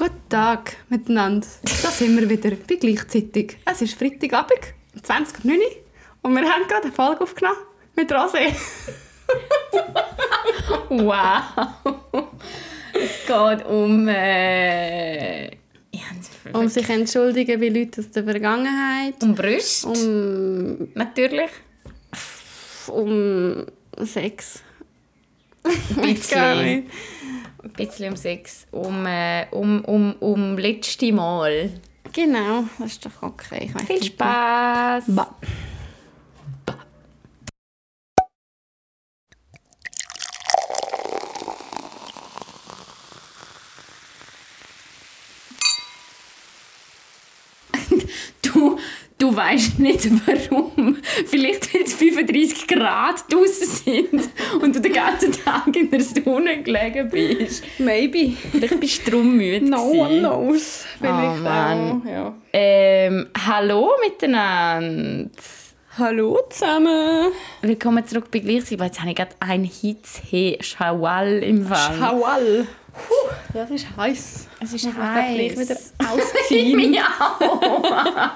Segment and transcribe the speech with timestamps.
[0.00, 1.46] Guten Tag miteinander.
[1.82, 3.58] Da sind wir wieder bei gleichzeitig.
[3.66, 4.58] Es ist Freitagabend,
[5.06, 5.60] 20.09 Uhr
[6.22, 7.58] und wir haben gerade eine Folge aufgenommen
[7.96, 8.54] mit Rosé.
[10.88, 11.42] Wow.
[12.94, 14.08] es geht um.
[14.08, 15.50] Äh,
[16.54, 19.22] Um sich entschuldigen bei Leuten aus der Vergangenheit.
[19.22, 19.86] um Brüste.
[19.88, 21.50] Um, Natürlich.
[22.88, 23.66] um
[24.06, 24.62] Sex.
[25.62, 26.86] Ein bisschen.
[27.62, 28.66] Ein bisschen um Sex.
[28.70, 31.70] Um, äh, um, um, um letzte Mal.
[32.12, 33.70] Genau, das ist doch okay.
[33.86, 34.02] Viel.
[34.02, 35.04] Spaß.
[35.08, 35.36] Ba.
[49.20, 50.96] Du, weißt nicht warum.
[51.26, 54.30] Vielleicht weil es 35 Grad draußen sind
[54.62, 57.62] und du den ganzen Tag in der Sonne gelegen bist.
[57.78, 58.34] Maybe.
[58.50, 59.68] Vielleicht bist du darum müde.
[59.68, 60.84] No one knows.
[60.98, 62.02] Vielleicht Oh, Mann.
[62.02, 62.10] auch.
[62.10, 62.34] Ja.
[62.54, 65.28] Ähm, hallo miteinander.
[65.98, 67.30] Hallo zusammen.
[67.60, 68.78] Willkommen zurück bei Gleichzeitig.
[68.78, 71.98] weil Jetzt habe ich gerade ein Hitze Schawall im Fall.
[71.98, 72.66] Schaual.
[72.92, 74.48] Puh, das ist heiß.
[74.62, 75.58] es ist Muss man gleich heiß.
[75.58, 75.76] wieder
[76.10, 76.94] ausziehen.
[76.94, 78.34] ja.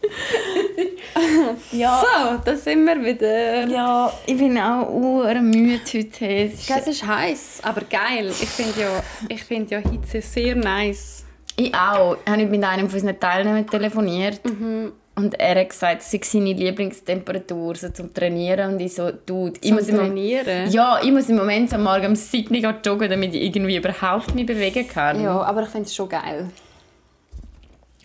[1.72, 2.00] ja.
[2.00, 3.66] So, da sind wir wieder.
[3.66, 6.26] Ja, ich bin auch urmüde heute.
[6.26, 8.28] Es ist- heiß, aber geil.
[8.28, 11.24] Ich finde ja, ich find ja Hitze sehr nice.
[11.56, 12.16] Ich auch.
[12.24, 14.40] Ich habe mit einem von unseren Teilnehmern telefoniert.
[14.44, 18.74] Und er hat gesagt, es sei seine Lieblingstemperatur so zum Trainieren.
[18.74, 20.70] Und ich so, Dude, ich Zum muss, im, Trainieren?
[20.70, 24.32] ja, ich muss im Moment am Morgen um 7 Uhr joggen, damit ich irgendwie überhaupt
[24.36, 25.20] mich bewegen kann.
[25.20, 26.48] Ja, aber ich finde es schon geil.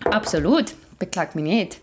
[0.05, 0.73] Absolut.
[1.03, 1.79] Beklag mich nicht.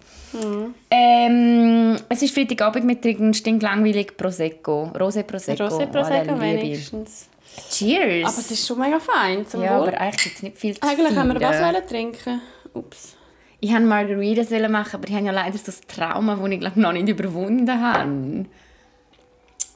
[0.90, 4.84] Ähm, es ist Freitagabend mit trinken stinklangweilig Prosecco.
[4.98, 5.64] Rose Prosecco.
[5.64, 6.40] Rosé Oh, Prosecco ich.
[6.40, 7.28] wenigstens.
[7.70, 8.28] Cheers!
[8.28, 9.88] Aber es ist schon mega fein zum ja, Wohl.
[9.88, 12.40] aber eigentlich gibt es nicht viel zu Eigentlich haben wir was trinken.
[12.72, 13.16] Ups.
[13.58, 16.80] Ich wollte Margaritas machen, aber ich habe ja leider so ein Trauma, das ich glaube
[16.80, 18.46] noch nicht überwunden habe.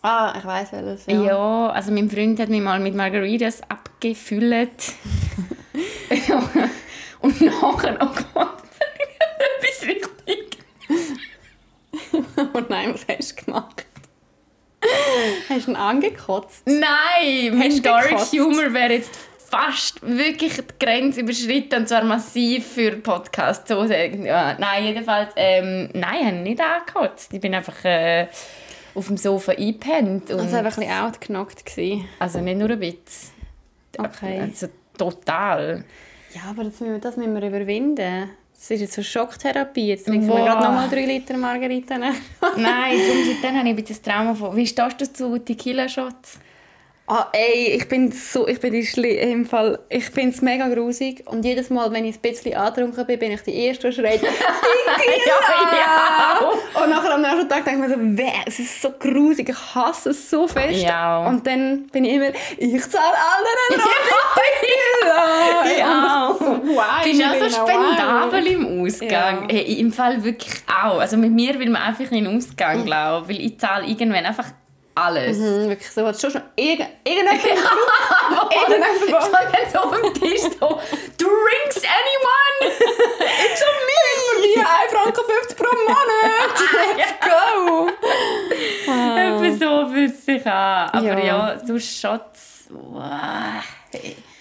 [0.00, 1.06] Ah, ich weiß welches.
[1.06, 1.68] Ja.
[1.70, 4.92] also mein Freund hat mich mal mit Margaritas abgefüllt.
[7.20, 8.63] Und nachher, oh Gott,
[9.58, 10.58] etwas richtig.
[12.54, 13.86] oh nein, was hast du gemacht?
[15.48, 16.66] hast du ihn angekotzt?
[16.66, 18.32] Nein, mein Dark gekotzt?
[18.32, 23.68] Humor wäre jetzt fast wirklich die Grenze überschritten und zwar massiv für Podcast.
[23.68, 24.26] So sagen.
[24.26, 27.32] Ja, nein, jedenfalls, ähm, nein, ich habe nicht angekotzt.
[27.32, 28.26] Ich bin einfach äh,
[28.94, 30.30] auf dem Sofa eingepennt.
[30.30, 32.08] Und, Also einfach ein bisschen outgenockt gewesen.
[32.18, 33.32] also nicht nur ein bisschen.
[33.96, 34.40] Okay.
[34.40, 34.68] Also
[34.98, 35.84] total.
[36.34, 38.30] Ja, aber das müssen wir, das müssen wir überwinden.
[38.64, 39.88] Das ist jetzt so Schocktherapie.
[39.88, 41.98] Jetzt trinken wir gerade nochmal drei Liter Margarita.
[41.98, 42.14] Nein,
[42.56, 44.56] darum seitdem habe ich ein Trauma von...
[44.56, 46.38] Wie stehst du zu Tequila-Shots?
[47.06, 51.44] Ah, ey, ich bin so, ich bin im Fall, ich finde es mega grusig und
[51.44, 54.38] jedes Mal, wenn ich ein bisschen angetrunken bin, bin ich die Erste, die schreit, Tequila!
[55.78, 56.40] ja.
[56.82, 60.10] Und nachher am nächsten Tag denke ich mir so, es ist so grusig, ich hasse
[60.10, 60.82] es so fest.
[60.82, 61.26] Ja.
[61.26, 65.78] Und dann bin ich immer, ich zahle anderen noch Tequila!
[65.78, 66.28] Ja.
[66.28, 69.10] Und so, wow, Du bist auch so Melina, spendabel im Ausgang.
[69.10, 69.48] Ja.
[69.50, 71.00] Hey, Im Fall wirklich auch.
[71.00, 74.46] Also mit mir will man einfach in den Ausgang, glaube Weil ich zahle irgendwann einfach
[74.94, 75.38] alles.
[75.38, 77.10] Mhm, wirklich so, hat schon schon irgend, Ich
[79.08, 80.80] stand jetzt auf dem Tisch so,
[81.18, 82.60] Drinks anyone?
[82.70, 84.00] It's on me!
[84.54, 86.56] Hier 1 Franken 50 pro Monat!
[86.96, 87.88] Let's go!
[88.86, 90.90] Etwa so fühlt es sich an.
[90.90, 91.18] Aber Ja.
[91.18, 92.68] ja, so Shots...
[92.70, 93.62] Wow.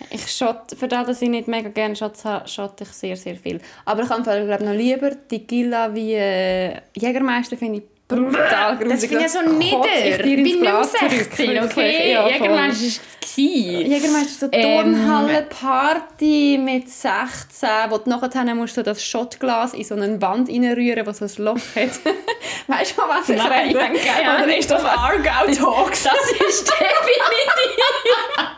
[0.09, 3.35] Ich shot, für das, dass ich nicht mega gerne Shots habe, shot ich sehr, sehr
[3.35, 3.59] viel.
[3.85, 8.89] Aber ich habe glaube noch lieber Tequila wie äh, Jägermeister, finde ich brutal grusig.
[8.89, 10.05] Das finde ich so nieder.
[10.05, 11.71] Ich bin nicht mehr Glas zurück, 16, wirklich.
[11.71, 12.11] okay?
[12.11, 12.27] Ja.
[12.27, 13.35] Jägermeister war es.
[13.35, 19.95] Jägermeister so Ähm, Turnhalle-Party mit 16, wo du nachher musst du das Shotglas in so
[19.95, 21.89] eine Wand reinrühren, wo so ein Loch hat.
[22.67, 23.99] weißt du, was ich Nein, rede?
[23.99, 24.43] keine Ahnung.
[24.45, 26.03] Oder ist das Argau Talks?
[26.13, 27.83] Das ist definitiv...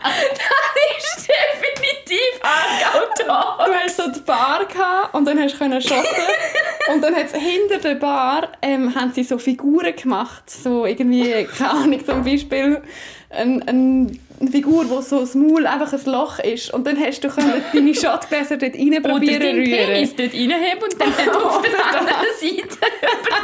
[0.03, 5.81] das ist definitiv Aargau Du hast so die Bar gehabt und dann hast du können
[5.81, 6.05] shotten.
[6.93, 10.49] und dann hat's hinter der Bar ähm, haben sie so Figuren gemacht.
[10.49, 12.81] So irgendwie, keine Ahnung, zum Beispiel
[13.29, 16.73] ein, ein, eine Figur, wo so das Maul einfach ein Loch ist.
[16.73, 19.87] Und dann hast du können deine Shotgläser dort rein Oder probieren den rühren.
[19.87, 22.77] Penis dort reinheben und dann hat auf der anderen Seite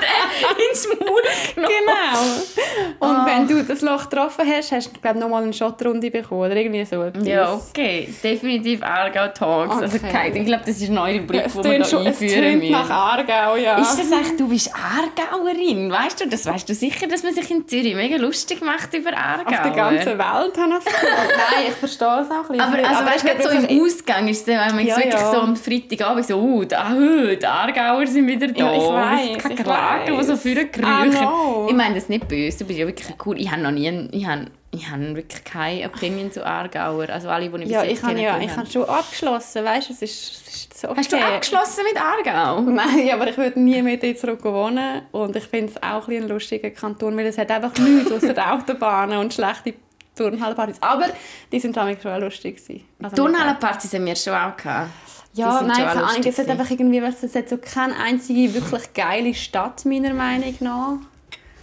[0.01, 1.21] den ins Maul
[1.55, 1.73] genommen.
[1.85, 3.07] Genau.
[3.11, 3.25] Und Ah.
[3.25, 6.85] wenn du das Loch getroffen hast, hast du glaube nochmal eine Shotrunde bekommen oder irgendwie
[6.85, 7.25] so etwas.
[7.27, 8.13] Ja, okay.
[8.23, 9.75] Definitiv Aargau Talks.
[9.81, 10.31] Also Okay.
[10.35, 12.71] ich glaube, das ist eine neue Ja, Rubrik, es die wir da einführen müssen.
[12.71, 13.77] nach Aargau, ja.
[13.79, 15.91] Ist das echt, du bist Aargauerin?
[15.91, 19.11] Weißt du, das weißt du sicher, dass man sich in Zürich mega lustig macht über
[19.15, 19.51] Aargau.
[19.51, 21.09] Auf der ganzen Welt habe cool.
[21.27, 22.61] Nein, ich verstehe es auch ein bisschen.
[22.61, 25.13] Aber, also, weißt du, ich gerade so im Ausgang ist es dann manchmal Ja, wirklich
[25.13, 25.31] ja.
[25.31, 28.73] so am Freitagabend so, oh, da, oh, die Aargauer sind wieder da.
[28.73, 31.11] Ja, ich keine ich Klagen, die so für I kriechen.
[31.11, 31.67] know.
[31.69, 33.39] Ich meine das ist nicht böse, du bist ja wirklich cool.
[33.39, 37.09] Ich habe noch nie, ich habe, ich habe wirklich keine Opinion zu Aargauer.
[37.09, 39.89] Also alle, die ich bis Ja, jetzt ich habe ja, ich habe schon abgeschlossen, weißt
[39.89, 40.99] du, es ist, es ist so okay.
[40.99, 42.61] Hast du abgeschlossen mit Aargau?
[42.71, 46.05] Nein, aber ich würde nie mehr dort zurück wohnen und ich finde es auch ein,
[46.07, 49.73] bisschen ein lustiger Kanton, weil es hat einfach nichts außer Autobahnen und schlechte
[50.15, 50.77] Turnhallenpartys.
[50.81, 51.05] Aber
[51.51, 52.61] die sind damals schon lustig.
[53.01, 54.89] Also Turnhallenpartys haben wir schon auch gehabt.
[55.33, 58.93] Ja, nein, keine Ahnung, es hat einfach irgendwie, weißt es hat so keine einzige wirklich
[58.93, 60.97] geile Stadt, meiner Meinung nach.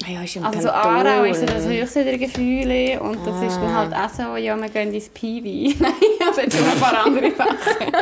[0.07, 0.71] Ah Ja, ist Also so.
[0.71, 4.57] Aarau ist so das höchste der Gefühle und das ist dann halt auch so, ja,
[4.57, 5.77] wir gehen ins Piwi.
[5.81, 7.93] Nein, das hat schon ein paar andere Sachen.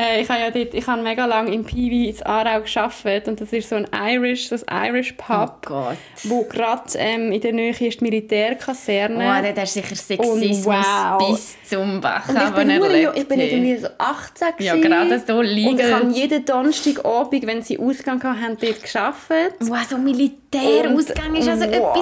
[0.00, 3.40] Äh, ich habe ja dort, ich habe mega lange im Piwi in Aarau gearbeitet und
[3.40, 5.96] das ist so ein Irish, so ein Irish Oh Pub, Gott.
[6.24, 9.16] wo gerade ähm, in der Nähe ist die Militärkaserne.
[9.18, 11.30] Oh, dort hast du sicher Sexismus wow.
[11.30, 15.38] bis zum Bachen, und ich bin, erlebt ich bin irgendwie so 18 Ja, gerade so
[15.38, 19.54] Und ich habe jeden Donnerstagabend, wenn sie Ausgang hatten, haben dort gearbeitet.
[19.60, 21.96] Wow, so Militärausgang ist also wow,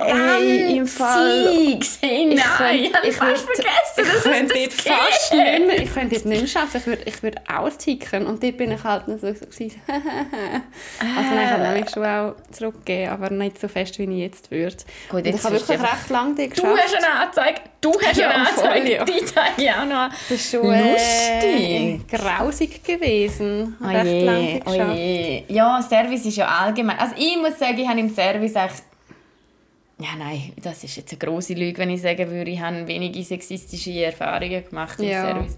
[0.00, 1.98] etwas ey, im Fall- Ranziges.
[2.00, 5.32] Hey, nein, ich, könnte- habe fast würd- vergessen, ich dass es könnte das dort fast
[5.34, 6.76] nicht mehr, ich könnte dort nicht mehr schaffen.
[6.80, 8.26] Ich würde, ich würde austicken.
[8.26, 9.80] Und dort bin ich halt so, so gewesen.
[9.86, 14.50] also nein, ich habe nämlich schon auch zurückgegeben, aber nicht so fest, wie ich jetzt
[14.50, 14.76] würde.
[15.10, 16.82] Gut, jetzt ich habe du wirklich recht lange dort Du geschafft.
[16.84, 19.04] hast eine Anzeige, du hast Ja, eine voll, Anzeige, ja.
[19.04, 20.08] die zeige ich auch noch.
[20.10, 23.76] Das ist schon äh, grausig gewesen.
[23.82, 24.96] Oh recht je, lange oh geschafft.
[24.96, 25.42] je.
[25.48, 26.98] Ja, Service ist ja allgemein.
[26.98, 28.82] Also ich muss sagen, ich habe im Service echt...
[29.98, 33.22] Ja, nein, das ist jetzt eine grosse Lüge, wenn ich sagen würde, ich habe wenige
[33.22, 35.22] sexistische Erfahrungen gemacht im Ja.
[35.28, 35.56] Service.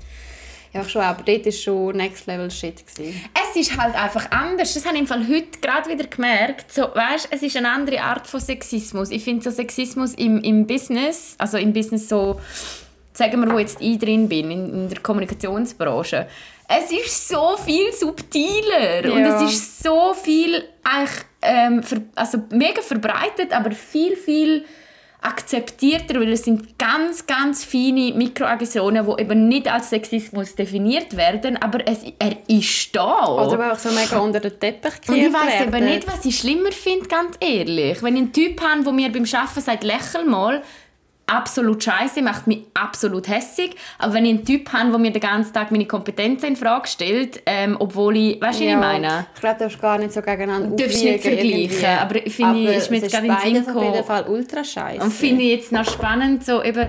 [0.77, 2.87] Ja, schon, aber dort war schon Next Level Shit.
[2.87, 3.21] Gewesen.
[3.51, 4.75] Es ist halt einfach anders.
[4.75, 6.73] Das habe ich im Fall heute gerade wieder gemerkt.
[6.73, 9.11] So, weißt, es ist eine andere Art von Sexismus.
[9.11, 12.41] Ich finde so Sexismus im, im Business, also im Business so,
[13.13, 16.27] sagen wir, wo jetzt ich drin bin, in, in der Kommunikationsbranche,
[16.69, 19.37] es ist so viel subtiler und Ja.
[19.45, 21.81] es ist so viel eigentlich, ähm,
[22.17, 24.65] also mega verbreitet, aber viel, viel
[25.27, 31.57] akzeptierter, weil es sind ganz, ganz feine Mikroaggressionen, die eben nicht als Sexismus definiert werden,
[31.57, 33.27] aber es, er ist da.
[33.27, 35.75] Oder weil auch so mega unter den Teppich Und ich gekehrt weiss werden.
[35.75, 38.03] eben nicht, was ich schlimmer finde, ganz ehrlich.
[38.03, 40.63] Wenn ich einen Typ habe, der mir beim Arbeiten sagt, lächel mal,
[41.27, 43.75] absolut scheiße, macht mich absolut hässig.
[43.99, 46.87] Aber wenn ich einen Typ habe, der mir den ganzen Tag meine Kompetenzen in Frage
[46.87, 49.27] stellt, ähm, obwohl ich, weißt du, was ich meine?
[49.35, 51.87] Ich glaube, du darfst gar nicht so gegeneinander Du darfst nicht vergleichen, irgendwie.
[51.87, 53.93] aber ich finde, Aber ist mir es jetzt gerade in den Sinn beides auf jeden
[53.95, 54.05] gekommen.
[54.05, 55.03] Fall ultra scheiße.
[55.03, 56.89] Und finde ich jetzt noch spannend, so eben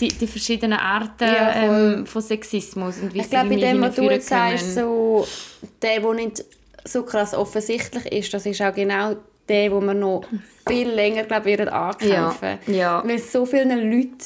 [0.00, 3.72] die, die verschiedenen Arten Ja, ähm, von Sexismus und wie ich sie glaube, bei irgendwie
[3.72, 5.26] dem, was du jetzt sagst, so,
[5.82, 6.44] der, der nicht
[6.84, 9.16] so krass offensichtlich ist, das ist auch genau
[9.48, 10.22] der, wo man noch
[10.66, 12.58] viel länger glaub, werden ankämpfen.
[12.66, 13.02] Ja, ja.
[13.04, 14.16] Weil so vielen Leuten,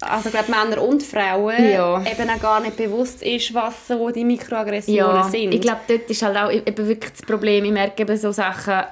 [0.00, 2.00] also glaub, Männer und Frauen, Ja.
[2.02, 5.52] eben auch gar nicht bewusst ist, was so die Mikroaggressionen Ja, sind.
[5.52, 7.64] ich glaube, dort ist halt auch eben wirklich das Problem.
[7.64, 8.82] Ich merke eben so Sachen,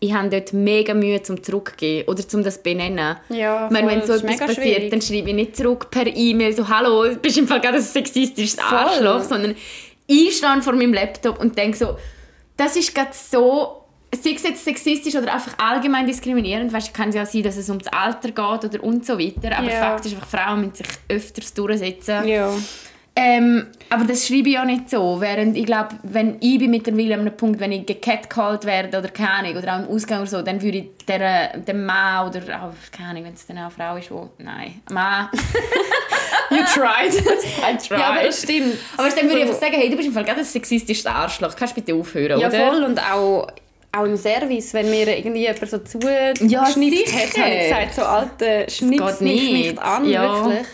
[0.00, 3.16] ich habe dort mega Mühe zum Zurückgehen oder zum das benennen.
[3.30, 4.90] Ja, ich meine, voll, wenn so etwas passiert, schwierig.
[4.90, 7.82] dann schreibe ich nicht zurück per E-Mail so «Hallo, du bist im Fall gerade ein
[7.82, 8.78] sexistisches Voll.
[8.78, 9.54] Arschloch», sondern
[10.06, 11.96] ich stehe vor meinem Laptop und denke so,
[12.56, 13.83] das ist gerade so,
[14.16, 17.68] sei es jetzt sexistisch oder einfach allgemein diskriminierend, weißt, kann es ja sein, dass es
[17.68, 19.80] ums Alter geht oder und so weiter, aber Ja.
[19.80, 22.26] Fakt ist einfach, Frauen müssen sich öfters durchsetzen.
[22.28, 22.50] ja.
[23.16, 25.20] Ähm, aber das schreibe ich auch nicht so.
[25.20, 29.06] Während ich glaube, wenn ich bin mittlerweile an einem Punkt, wenn ich gecatcalled werde oder
[29.06, 32.40] keine Ahnung, oder auch im Ausgang oder so, dann würde ich der, dem Mann oder
[32.60, 35.28] auch, keine Ahnung, wenn es dann auch eine Frau ist, wo, nein, Mann,
[36.50, 37.14] You tried.
[37.14, 38.00] I tried.
[38.00, 38.74] ja, aber das stimmt.
[38.96, 41.54] Aber dann würde ich einfach sagen, hey, du bist im Fall gerade ein sexistisches Arschloch,
[41.54, 42.66] kannst du bitte aufhören, Ja, oder?
[42.68, 42.82] voll.
[42.82, 43.46] Und auch,
[43.96, 47.18] auch im Service, wenn mir irgendwie jemand so Ja, zugeschnippt sicher.
[47.18, 49.52] hat, habe ich gesagt, so alte Schnips nicht.
[49.52, 50.44] nicht an, Ja.
[50.44, 50.66] wirklich.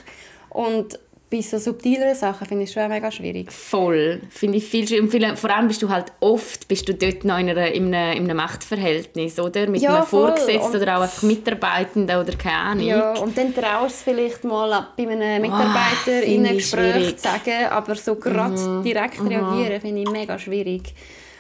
[0.51, 0.99] Und
[1.33, 3.53] bei so subtileren Sachen finde ich schon mega schwierig.
[3.53, 4.21] Voll.
[4.31, 7.49] Finde ich viel viel- Vor allem bist du halt oft bist du dort noch in,
[7.51, 9.69] einer, in, einem, in einem Machtverhältnis, oder?
[9.69, 10.07] Mit Ja, einem.
[10.07, 12.85] Vorgesetzten oder auch einfach Mitarbeitenden oder keine Ahnung.
[12.85, 17.13] Ja, und dann traust du vielleicht mal bei einem Mitarbeiter in finde einem Gespräch schwierig.
[17.13, 17.17] Mhm.
[17.17, 20.83] zu sagen, aber so gerade direkt reagieren finde ich mega schwierig.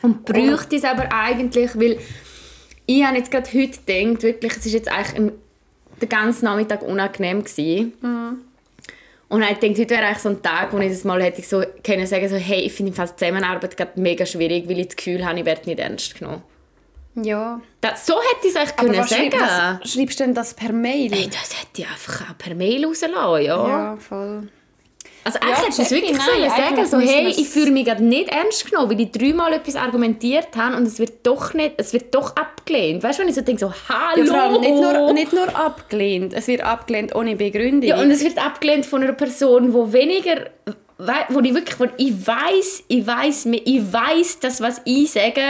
[0.02, 1.98] Und bräuchte es aber eigentlich, weil
[2.86, 5.32] ich habe jetzt gerade heute gedacht, wirklich, es ist jetzt eigentlich ein,
[6.00, 7.92] den ganzen Nachmittag unangenehm gewesen.
[9.28, 11.62] Und ich denke, heute wäre eigentlich so ein Tag, wo ich das mal hätte so
[11.84, 14.96] können sagen so, hey, ich finde im Fall Zusammenarbeit gerade mega schwierig, weil ich das
[14.96, 16.42] Gefühl habe, ich werde nicht ernst genommen.
[17.14, 17.60] Ja.
[17.80, 19.78] Das, so hätte ich es eigentlich Aber können was, schreib, sagen.
[19.82, 21.12] was schreibst du denn das per Mail?
[21.12, 23.68] Hey, das hätte ich einfach auch per Mail rauslassen ja.
[23.68, 24.48] Ja, voll.
[25.24, 28.02] Also eigentlich Ja, hättest du es wirklich nein, sagen so, hey, ich fühle mich gerade
[28.02, 31.92] nicht ernst genommen, weil ich dreimal etwas argumentiert habe und es wird doch nicht, es
[31.92, 33.02] wird doch abgelehnt.
[33.02, 34.24] Weißt du, wenn ich so denke, so, hallo!
[34.24, 37.88] Ja, nicht nur, nicht nur abgelehnt, es wird abgelehnt ohne Begründung.
[37.88, 40.46] Ja, und es wird abgelehnt von einer Person, die weniger,
[41.28, 45.42] wo ich wirklich, wo ich weiß, ich weiß, ich weiß, dass was ich sage,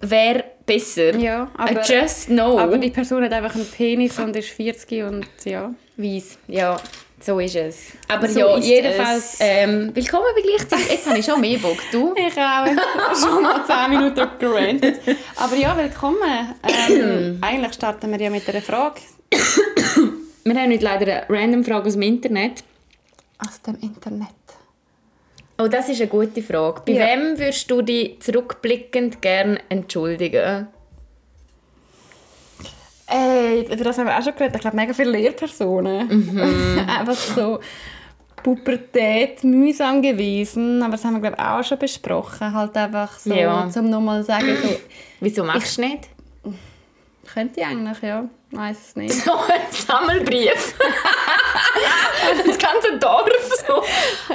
[0.00, 1.14] wäre besser.
[1.16, 2.58] Ja, aber- I just know.
[2.58, 5.74] aber die Person hat einfach einen Penis und ist 40 und ja.
[5.96, 6.76] Weiss, ja,
[7.20, 7.92] so ist es.
[8.08, 10.88] Aber So ja, jedenfalls, ähm, willkommen bei gleichzeitig.
[10.90, 11.78] Jetzt habe ich schon mehr Bock.
[11.92, 12.14] Du?
[12.16, 12.66] Ich auch.
[13.20, 15.00] Schon mal 10 Minuten gerantet.
[15.36, 16.54] Aber ja, willkommen.
[16.90, 19.00] Ähm, eigentlich starten wir ja mit einer Frage
[20.44, 22.64] Wir haben heute leider eine random Frage aus dem Internet.
[23.38, 24.28] aus dem Internet.
[25.60, 26.82] Oh, das ist eine gute Frage.
[26.86, 27.06] Bei Ja.
[27.08, 30.68] wem würdest du dich zurückblickend gerne entschuldigen?
[33.10, 34.56] Ey, über das haben wir auch schon geredet.
[34.56, 36.86] Ich glaube, mega viele Lehrpersonen.
[36.88, 37.58] Einfach so
[38.42, 40.82] Pubertät mühsam gewesen.
[40.82, 42.52] Aber das haben wir, glaube ich, auch schon besprochen.
[42.52, 43.68] Halt einfach so, Ja.
[43.70, 44.68] zum nochmal sagen, so,
[45.20, 46.08] Wieso machst du es nicht?
[47.32, 48.24] könnte ich eigentlich, ja.
[48.52, 49.14] Weiß es nicht.
[49.24, 50.74] So ein Sammelbrief.
[52.46, 53.28] das ganze Dorf
[53.66, 53.82] so.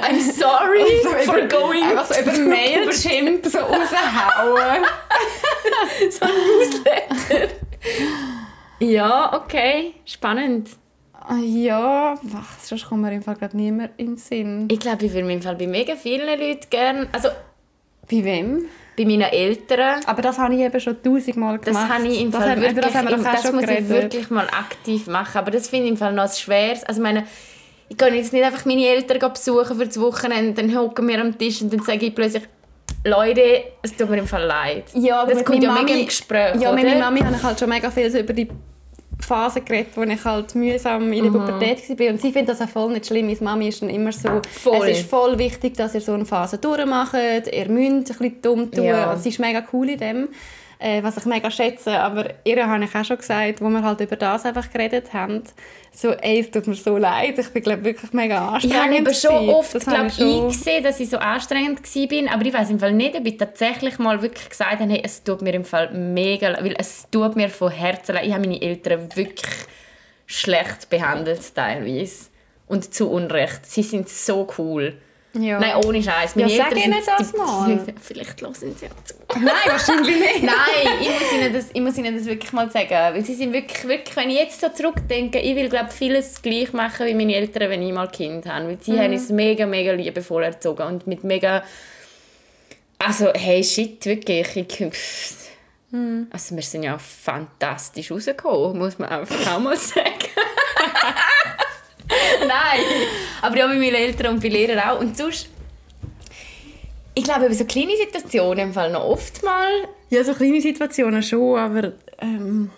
[0.00, 0.84] I'm sorry
[1.24, 1.82] for going.
[1.82, 4.84] Einfach so über Mailchimp so raushauen.
[6.10, 7.54] so ein Newsletter.
[8.80, 9.94] Ja, okay.
[10.04, 10.70] Spannend.
[11.26, 14.68] Ah, Ja, ach, sonst kommt mir im Fall gerade niemand in den Sinn.
[14.70, 17.08] Ich glaube, ich würde mich im Fall bei mega vielen Leuten gerne...
[17.12, 17.28] Also,
[18.10, 18.66] Bei wem?
[18.96, 20.02] bei meinen Eltern...
[20.06, 21.92] Aber das habe ich eben schon tausendmal Das gemacht.
[21.92, 23.88] habe ich im das Fall wirklich, das auch das muss ich geredet.
[23.88, 25.38] wirklich mal aktiv machen.
[25.38, 26.84] Aber das finde ich im Fall noch schweres.
[26.84, 27.24] Also ich meine,
[27.88, 31.36] ich kann jetzt nicht einfach meine Eltern besuchen für das Wochenende, dann hocken wir am
[31.36, 32.44] Tisch und dann sage ich plötzlich,
[33.04, 34.84] Leute, es tut mir im Fall leid.
[34.94, 37.20] Ja, aber das mit kommt ja meiner mega Mami- im Gespräch, Ja, mit meiner Mami
[37.20, 38.48] habe ich halt schon mega viel so über die
[39.20, 41.46] Phase geredet, wo ich halt mühsam in der Mhm.
[41.46, 42.08] Pubertät war.
[42.08, 43.26] Und sie findet das auch voll nicht schlimm.
[43.26, 44.88] Meine Mami ist dann immer so, Voll.
[44.88, 47.14] es ist voll wichtig, dass ihr so eine Phase durchmacht.
[47.14, 48.84] Ihr müsst ein bisschen dumm tun.
[48.84, 49.12] Ja.
[49.12, 50.28] Und sie ist mega cool in dem,
[50.84, 51.98] äh, was ich mega schätze.
[51.98, 55.42] Aber ihr habe ich auch schon gesagt, wo wir halt über das einfach geredet haben,
[55.92, 57.38] so, ey, es tut mir so leid.
[57.38, 58.82] Ich bin, glaube wirklich mega Ich anstrengend.
[58.84, 62.34] habe eben schon oft Das glaub, habe ich schon- eingesehen, dass ich so anstrengend war.
[62.34, 65.22] Aber ich weiß im Fall nicht, ob ich tatsächlich mal wirklich gesagt habe, hey, es
[65.24, 68.26] tut mir im Fall mega leid, weil es tut mir von Herzen leid.
[68.26, 69.50] Ich habe meine Eltern wirklich
[70.26, 72.26] schlecht behandelt teilweise.
[72.66, 73.66] Und zu Unrecht.
[73.66, 74.94] Sie sind so cool.
[75.36, 75.58] Ja.
[75.58, 76.34] Nein, ohne Scheiß.
[76.36, 77.84] Ja, sag ihnen sind- das die- mal.
[78.00, 79.14] Vielleicht hören sie auch zu.
[79.40, 80.42] Nein, wahrscheinlich nicht.
[80.42, 80.54] Nein,
[81.00, 82.90] ich muss, ihnen das, ich muss ihnen das wirklich mal sagen.
[82.90, 86.72] Weil sie sind wirklich, wirklich, wenn ich jetzt so zurückdenke, ich will glaube vieles gleich
[86.72, 88.68] machen wie meine Eltern, wenn ich mal Kind habe.
[88.68, 88.98] Weil sie Mhm.
[89.00, 91.64] haben uns mega, mega liebevoll erzogen und mit mega...
[92.98, 94.56] Also, hey, shit, wirklich.
[94.56, 94.80] Ich.
[95.90, 96.28] Mhm.
[96.30, 100.04] Also, wir sind ja fantastisch rausgekommen, muss man einfach auch mal sagen.
[102.40, 102.80] Nein,
[103.42, 105.00] aber ja, bei meinen Eltern und bei Lehrern auch.
[105.00, 105.48] Und sonst...
[107.16, 109.68] Ich glaube, über so kleine Situationen im Fall noch oft mal
[110.10, 112.70] Ja, so kleine Situationen schon, aber ähm,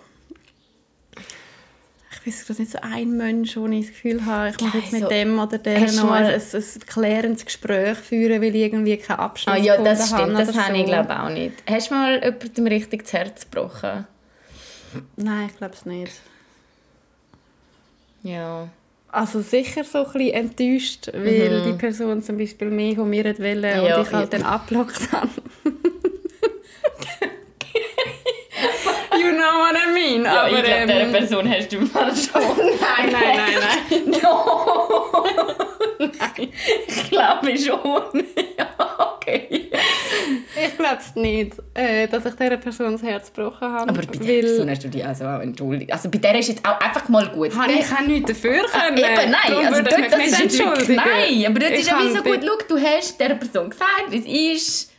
[2.11, 4.91] ich weiß gerade nicht so ein Mensch, wo ich das Gefühl habe, ich muss jetzt
[4.91, 8.97] mit so- dem oder der noch mal- ein, ein klärendes Gespräch führen, weil ich irgendwie
[8.97, 10.37] keinen Abschluss Ah, ja, das stimmt.
[10.37, 10.79] Das oder habe so.
[10.81, 11.53] ich glaube auch nicht.
[11.67, 14.05] Hast du mal jemandem richtig das Herz gebrochen?
[15.15, 16.13] Nein, ich glaube es nicht.
[18.23, 18.67] Ja.
[19.17, 23.41] Also sicher so ein bisschen enttäuscht, weil die Person zum Beispiel mehr von mir wollte
[23.41, 23.63] Mhm.
[23.63, 24.37] Ja, und ich halt ja.
[24.37, 25.29] dann abgelockt habe.
[29.19, 30.23] you know what I mean.
[30.23, 32.41] Ja, aber, ich glaube, ähm, dieser Person hast du mal schon.
[32.57, 34.21] Nein, Nein, nein, nein.
[34.21, 35.25] No.
[35.99, 36.49] nein.
[36.87, 38.25] Ich glaube schon.
[39.15, 39.69] okay.
[40.65, 43.89] Ich glaube es nicht, äh, dass ich dieser Person das Herz gebrochen habe.
[43.89, 45.91] Aber bei der Person hast du dich also auch entschuldigt.
[45.91, 47.55] Also bei der ist jetzt auch einfach mal gut.
[47.55, 48.97] habe ich auch nichts dafür Ah, können.
[48.97, 52.23] Eben, nein, Darum also dort, das ist nein, aber dort Ich ist ja wie so
[52.23, 54.91] gut, schau, du hast dieser Person gesagt, wie es ist.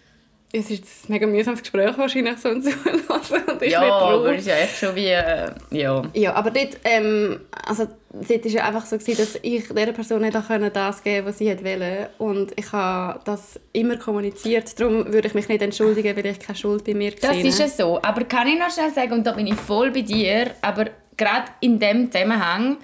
[0.50, 4.40] Es ist ein mega mühsames Gespräch wahrscheinlich so zulassen und ich Ja, nicht aber es
[4.40, 6.02] ist ja echt schon wie, äh, ja.
[6.14, 10.22] Ja, aber dort, ähm, also dort war ja einfach so, gewesen, dass ich dieser Person
[10.22, 12.08] nicht auch können das geben was sie wollte.
[12.16, 14.80] Und ich habe das immer kommuniziert.
[14.80, 17.58] Darum würde ich mich nicht entschuldigen, weil ich keine Schuld bei mir Das gesehen ist
[17.58, 18.00] ja so.
[18.00, 20.86] Aber kann ich noch schnell sagen, und da bin ich voll bei dir, aber
[21.18, 22.78] gerade in dem Zusammenhang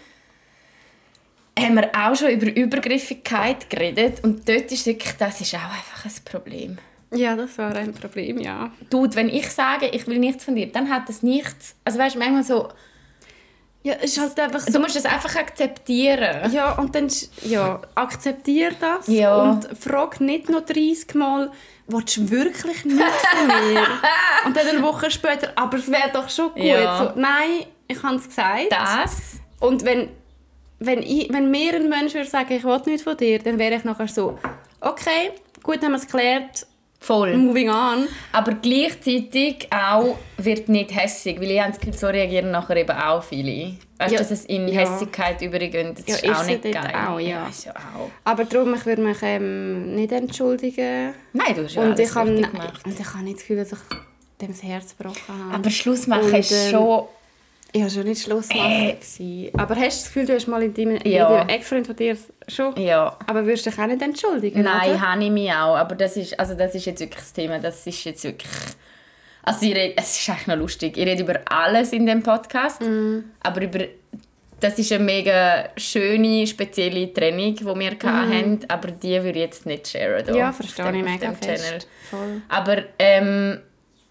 [1.58, 6.04] haben wir auch schon über Übergriffigkeit geredet und dort ist wirklich, das ist auch einfach
[6.04, 6.78] ein Problem.
[7.14, 8.70] Ja, das war ein Problem, ja.
[8.90, 12.14] Dude, wenn ich sage, ich will nichts von dir, dann hat das nichts, also weißt
[12.14, 12.68] du, manchmal so,
[13.82, 14.72] Ja, es ist halt einfach so...
[14.72, 16.50] du musst das einfach akzeptieren.
[16.52, 17.08] Ja, und dann
[17.42, 19.36] ja, akzeptier das Ja.
[19.42, 21.50] und frag nicht noch 30 Mal,
[21.86, 23.86] willst du wirklich nicht von mir?
[24.46, 26.62] und dann eine Woche später, aber es wäre doch schon gut.
[26.64, 27.12] Ja.
[27.14, 28.70] So, nein, ich habe es gesagt.
[28.70, 30.08] Das, Und wenn
[30.80, 33.76] wenn, ich, wenn mir ein Mensch würde sagen, ich will nichts von dir, dann wäre
[33.76, 34.38] ich nachher so,
[34.80, 35.30] okay,
[35.62, 36.66] gut, haben wir es geklärt,
[37.06, 37.36] Voll.
[37.36, 38.06] moving on.
[38.32, 42.96] Aber gleichzeitig auch wird nicht hässig, weil ich habe das Gefühl, so reagieren nachher eben
[42.96, 43.74] auch viele.
[43.98, 44.80] Weißt du, Ja, dass es in ja.
[44.80, 46.92] Hässigkeit übergeht, das Ja, ist ist auch nicht geil.
[47.08, 47.48] auch, ja.
[47.64, 48.10] ja auch.
[48.24, 51.14] Aber darum, ich würde mich ähm, nicht entschuldigen.
[51.32, 52.80] Nein, du hast ja und, ich habe, richtig gemacht.
[52.84, 53.78] und ich habe nicht das Gefühl, dass ich
[54.40, 55.54] dem das Herz gebrochen habe.
[55.54, 57.04] Aber Schluss machen Und, ist ähm, schon...
[57.76, 58.92] Ich war schon nicht Schlussmacher.
[58.92, 59.50] gewesen.
[59.58, 61.26] Aber hast du das Gefühl, du hast mal in deinem, Ja.
[61.28, 62.16] in deinem Ex-Freund von dir
[62.46, 62.76] schon...
[62.80, 63.18] Ja.
[63.26, 65.74] Aber würdest du dich auch nicht entschuldigen, Nein, habe ich mich auch.
[65.76, 67.58] Aber das ist, also das ist jetzt wirklich das Thema.
[67.58, 68.48] Das ist jetzt wirklich...
[69.42, 70.96] Also ich rede, es ist echt noch lustig.
[70.96, 72.80] Ich rede über alles in dem Podcast.
[72.80, 73.24] Mhm.
[73.42, 73.80] Aber über...
[74.60, 78.60] Das ist eine mega schöne, spezielle Trennung, die wir hatten.
[78.68, 80.24] Aber die würde ich jetzt nicht sharen.
[80.28, 80.36] Mhm.
[80.36, 81.80] Ja, verstehe ich mega Channel.
[82.08, 82.40] Voll.
[82.48, 83.58] Aber ähm,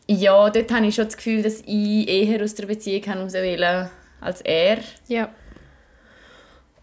[0.07, 3.89] ja, dort habe ich schon das Gefühl, dass ich eher aus der Beziehung raus will
[4.21, 4.77] als er.
[5.07, 5.29] Ja.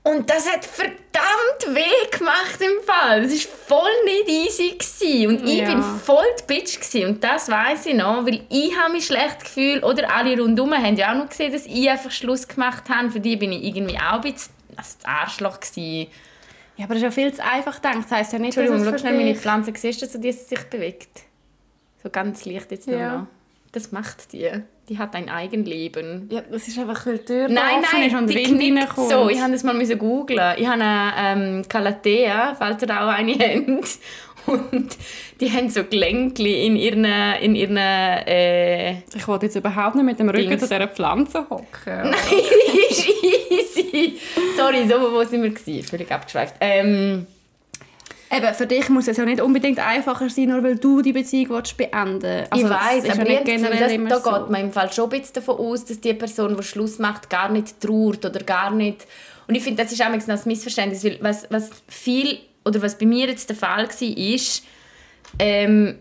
[0.03, 3.23] Und das hat verdammt weh gemacht im Fall.
[3.23, 4.71] Das war voll nicht easy.
[4.71, 5.27] Gewesen.
[5.29, 5.67] Und ich Ja.
[5.67, 6.81] bin voll die Bitch.
[6.81, 7.07] Gewesen.
[7.07, 9.83] Und das weiß ich noch, weil ich habe mich schlecht gefühlt.
[9.85, 13.11] Oder alle rundherum haben ja auch noch gesehen, dass ich einfach Schluss gemacht habe.
[13.11, 15.61] Für die bin ich irgendwie auch ein bisschen das Arschloch.
[15.61, 16.11] Gewesen.
[16.79, 17.99] Ja, aber das ist ja viel zu einfach gedacht.
[18.05, 19.73] Das heisst ja nicht, Entschuldigung, schau dass es schnell für meine Pflanze.
[19.77, 21.11] Siehst du, dass die sich bewegt?
[22.03, 23.17] So ganz leicht jetzt nur Ja.
[23.19, 23.27] noch.
[23.73, 24.49] Das macht die.
[24.89, 26.29] Die hat ein Eigenleben.
[26.33, 29.09] Ja, das ist einfach, weil die Tür Nein, offen ist nein, und die Wind reinkommt.
[29.11, 29.29] so.
[29.29, 30.55] Ich musste das mal müssen googlen.
[30.59, 31.13] Ich habe eine
[31.59, 33.99] ähm, Calathea, falls ihr auch eine habt.
[34.47, 34.97] Und
[35.41, 40.19] die haben so Gelenkli in ihren, in ihren äh, Ich wollte jetzt überhaupt nicht mit
[40.19, 40.63] dem Rücken Dings.
[40.63, 41.67] zu dieser Pflanze hocken.
[41.87, 44.19] Nein, die ist easy.
[44.57, 45.87] Sorry, so wo sind wir gewesen?
[45.87, 46.55] Völlig abgeschweift.
[46.61, 47.27] Ähm,
[48.33, 51.57] Eben, für dich muss es ja nicht unbedingt einfacher sein, nur weil du die Beziehung
[51.57, 54.31] willst beenden ich Also, das weiß, aber ich nicht das, generell immer da so.
[54.31, 57.29] geht man im Fall schon ein bisschen davon aus, dass die Person, die Schluss macht,
[57.29, 59.07] gar nicht trauert oder gar nicht...
[59.49, 63.07] Und ich finde, das ist auch ein Missverständnis, weil was, was viel, oder was bei
[63.07, 64.65] mir jetzt der Fall war, ist,
[65.41, 65.99] ähm,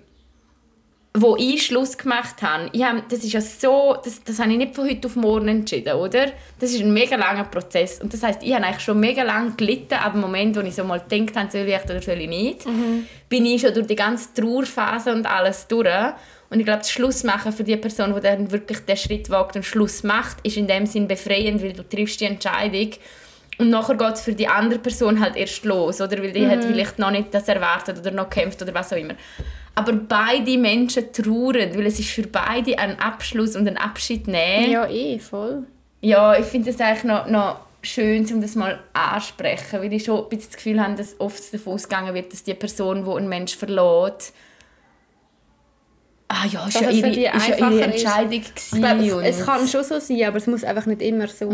[1.21, 4.57] wo ich Schluss gemacht habe, ich habe das ist ja so, das, das habe ich
[4.57, 6.27] nicht von heute auf morgen entschieden, oder?
[6.59, 7.99] Das ist ein mega langer Prozess.
[8.01, 10.75] Und das heißt, ich habe eigentlich schon mega lange gelitten, ab dem Moment, wo ich
[10.75, 12.65] so mal gedacht habe, soll ich echt oder soll ich nicht,
[13.27, 15.87] bin ich schon durch die ganze Trauerphase und alles durch.
[16.49, 19.63] Und ich glaube, das Schlussmachen für die Person, die dann wirklich den Schritt wagt und
[19.63, 22.89] Schluss macht, ist in dem Sinn befreiend, weil du triffst die Entscheidung
[23.59, 26.17] und nachher geht es für die andere Person halt erst los, oder?
[26.23, 29.15] Weil die hat vielleicht noch nicht das erwartet oder noch kämpft oder was auch immer.
[29.75, 34.71] Aber beide Menschen trauern, weil es ist für beide ein Abschluss und ein Abschied nehmen.
[34.71, 35.63] Ja, eh, voll.
[36.01, 40.23] Ja, ich finde es eigentlich noch, noch schön, um das mal anzusprechen, weil ich schon
[40.23, 43.27] ein bisschen das Gefühl habe, dass oft davon ausgegangen wird, dass die Person, die einen
[43.27, 44.33] Mensch verlässt,
[46.41, 48.03] ah ja, ist Dass ja ihre, die ist ja ihre ist.
[48.03, 51.27] Entscheidung glaube, gewesen es, es kann schon so sein, aber es muss einfach nicht immer
[51.27, 51.49] so...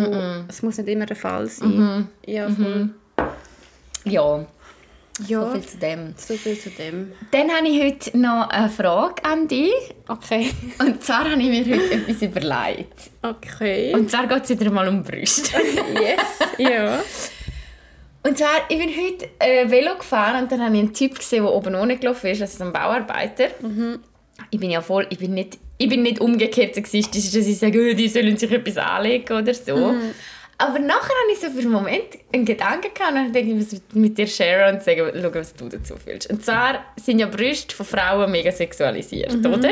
[0.48, 2.08] Es muss nicht immer der Fall sein.
[2.26, 2.90] Ja, voll.
[4.06, 4.46] Ja,
[5.28, 6.14] Ja, so viel zu dem.
[6.18, 7.12] so viel zu dem.
[7.32, 9.72] Dann habe ich heute noch eine Frage an dich.
[10.08, 10.52] Okay.
[10.80, 13.10] Und zwar habe ich mir heute etwas überlegt.
[13.22, 13.94] Okay.
[13.94, 15.58] Und zwar geht es wieder mal um Brüste.
[15.94, 17.00] yes, ja.
[18.24, 21.44] Und zwar, ich bin heute äh, Velo gefahren und dann habe ich einen Typ gesehen,
[21.44, 23.50] der oben ohne gelaufen ist, also so ein Bauarbeiter.
[24.52, 27.92] Ich bin ja voll, ich bin nicht, ich bin nicht umgekehrt sexistisch, dass ich sage,
[27.92, 29.96] oh, die sollen sich etwas anlegen oder so.
[30.58, 32.04] Aber nachher habe ich so für einen Moment
[32.34, 35.54] einen Gedanken gehabt und dann denke ich, was mit dir sharen und sagen, schau, was
[35.54, 36.30] du dazu fühlst.
[36.32, 39.72] Und zwar sind ja Brüste von Frauen mega sexualisiert, oder?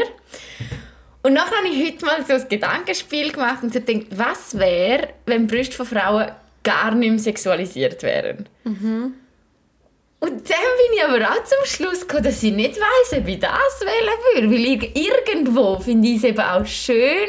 [1.22, 5.08] Und nachher habe ich heute mal so ein Gedankenspiel gemacht und so gedacht, was wäre,
[5.26, 6.32] wenn Brüste von Frauen
[6.64, 8.50] gar nicht mehr sexualisiert wären?
[10.24, 13.40] Und dann bin ich aber auch zum Schluss gekommen, dass ich nicht weiss, ob ich
[13.42, 14.52] das wählen würde.
[14.52, 17.28] Weil ich, irgendwo finde ich es eben auch schön,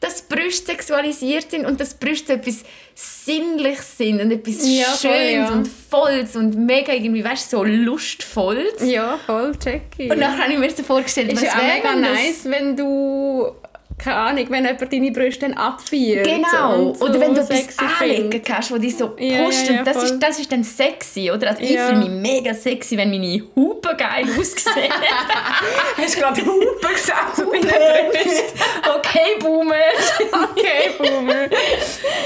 [0.00, 2.64] dass Brüste sexualisiert sind und dass Brüste etwas
[2.96, 5.52] Sinnliches sind und etwas Ja, voll, Schönes ja.
[5.52, 8.82] und Volles und mega irgendwie, weißt du, so Lustvolles.
[8.84, 10.10] Ja, voll, checky.
[10.10, 12.76] Und dann habe ich mir so vorgestellt, ist was ja auch wäre, mega nice, wenn
[12.76, 13.52] du,
[14.02, 16.26] keine Ahnung, wenn jemand deine Brüste dann abfeiert.
[16.26, 16.88] Genau.
[16.88, 18.46] und so oder wenn du etwas anlegen findet.
[18.46, 19.20] kannst, wo dich so pusht.
[19.20, 20.04] Ja, ja, ja, das, voll.
[20.06, 21.50] ist, das ist dann sexy, oder?
[21.50, 24.92] Also ich fühle mich mega sexy, wenn meine Hupen geil aussehen.
[25.96, 28.60] Hast du gerade Hupe gesagt zu deinen Brüsten?
[28.96, 29.74] okay, Boomer.
[30.32, 31.48] Okay, Boomer.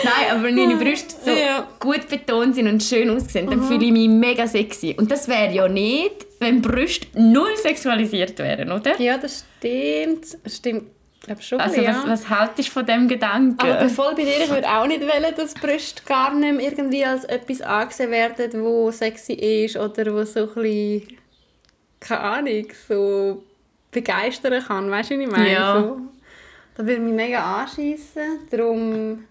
[0.05, 1.33] Nein, aber wenn meine Brüste so
[1.81, 4.95] gut betont sind und schön aussehen, dann fühle ich mich mega sexy.
[4.97, 9.01] Und das wäre ja nicht, wenn Brüste null sexualisiert wären, oder?
[9.01, 10.27] Ja, das stimmt.
[10.45, 10.85] Das stimmt,
[11.25, 11.61] glaube schon.
[11.61, 11.95] Also ja.
[11.95, 13.61] was, was haltest du von dem Gedanken?
[13.61, 17.25] Aber voll bei dir, ich würde auch nicht wollen, dass Brüste gar nicht irgendwie als
[17.25, 21.19] etwas angesehen werden, wo sexy ist oder wo so ein bisschen,
[22.01, 23.43] keine Ahnung, so
[23.91, 24.91] begeistern kann.
[24.91, 25.53] Weißt du, was ich meine?
[25.53, 25.81] Ja.
[25.81, 26.01] So,
[26.77, 28.49] da würde mich mega anschießen.
[28.51, 29.25] Darum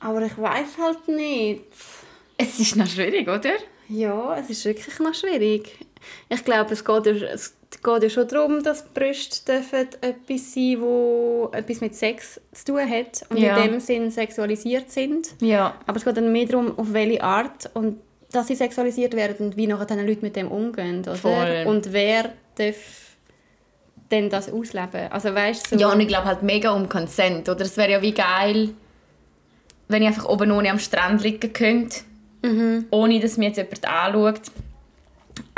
[0.00, 1.64] Aber ich weiß halt nicht.
[2.36, 3.54] Es ist noch schwierig, oder?
[3.88, 5.76] Ja, es ist wirklich noch schwierig.
[6.28, 7.26] Ich glaube, es geht, ja-
[7.70, 12.64] es geht ja schon darum, dass Brüste dürfen etwas sein wo etwas mit Sex zu
[12.72, 13.56] tun hat und Ja.
[13.58, 15.28] in dem Sinn sexualisiert sind.
[15.40, 15.74] Ja.
[15.86, 17.98] Aber es geht dann mehr darum, auf welche Art und
[18.32, 21.00] dass sie sexualisiert werden und wie nachher dann Leute mit dem umgehen.
[21.00, 21.14] Oder?
[21.14, 21.64] Voll.
[21.66, 22.76] Und wer darf
[24.10, 25.10] denn das ausleben?
[25.10, 27.62] Also weißt so, Ja, und ich glaube halt mega um Consent, oder?
[27.62, 28.70] Es wäre ja wie geil,
[29.88, 32.00] wenn ich einfach oben ohne am Strand liegen könnte,
[32.90, 34.40] ohne dass mir jetzt jemand anschaut.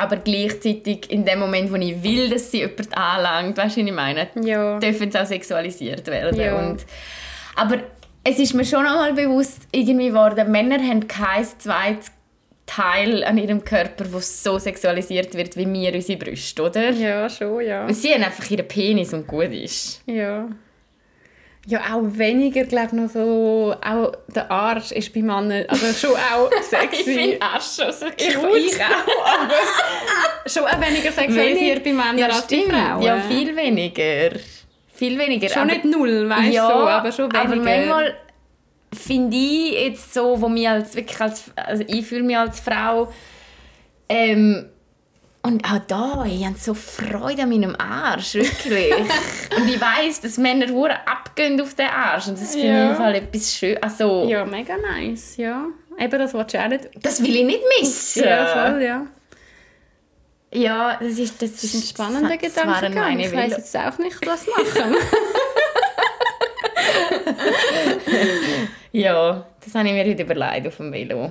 [0.01, 3.89] Aber gleichzeitig in dem Moment, wo ich will, dass sie jemand anlangt, weißt du, was
[3.89, 4.29] ich meine?
[4.43, 4.79] ja.
[4.79, 6.41] dürfen sie auch sexualisiert werden.
[6.41, 6.57] Ja.
[6.59, 6.87] Und,
[7.57, 7.79] aber
[8.25, 12.13] es ist mir schon einmal bewusst irgendwie geworden, Männer haben kein zweites
[12.67, 16.91] Teil an ihrem Körper, das so sexualisiert wird wie wir unsere Brüste, oder?
[16.91, 17.85] ja, schon, ja.
[17.85, 20.03] Und Sie haben einfach ihren Penis und gut ist.
[20.07, 20.49] Ja.
[21.71, 26.17] Ja, auch weniger, glaube ich, noch so, auch der Arsch ist bei Männern, also schon
[26.17, 27.15] auch Ich sexy.
[27.15, 28.57] finde Arsch schon so ich, gut.
[28.57, 29.55] ich auch, aber
[30.47, 32.63] schon auch weniger sexualisiert bei Männern ja, als bei.
[32.63, 33.03] Frauen.
[33.03, 34.37] Ja, viel weniger.
[34.93, 35.49] Viel weniger.
[35.49, 37.41] Schon aber- nicht null, weißt du, ja, so, aber schon weniger.
[37.53, 38.15] Aber manchmal
[38.93, 43.13] finde ich jetzt so, wo mir als wirklich als, also ich fühle mich als Frau
[44.09, 44.67] ähm,
[45.43, 48.93] und auch da, ich habe so Freude an meinem Arsch, wirklich.
[49.57, 52.91] und ich weiss, dass Männer hure abgehen auf den Arsch und das finde ich Ja.
[52.91, 53.83] im Fall etwas schön.
[53.83, 55.67] Also, Ja, mega nice, ja.
[55.99, 56.89] Eben, das willst du auch nicht.
[57.03, 58.25] das will ich nicht missen.
[58.25, 59.07] Ja, voll, ja.
[60.53, 62.37] Ja, das ist, das ist ein spannender
[62.95, 64.97] meine Ich weiß jetzt auch nicht, was machen.
[68.93, 71.31] Ja, das habe ich mir heute überlegt auf dem Velo.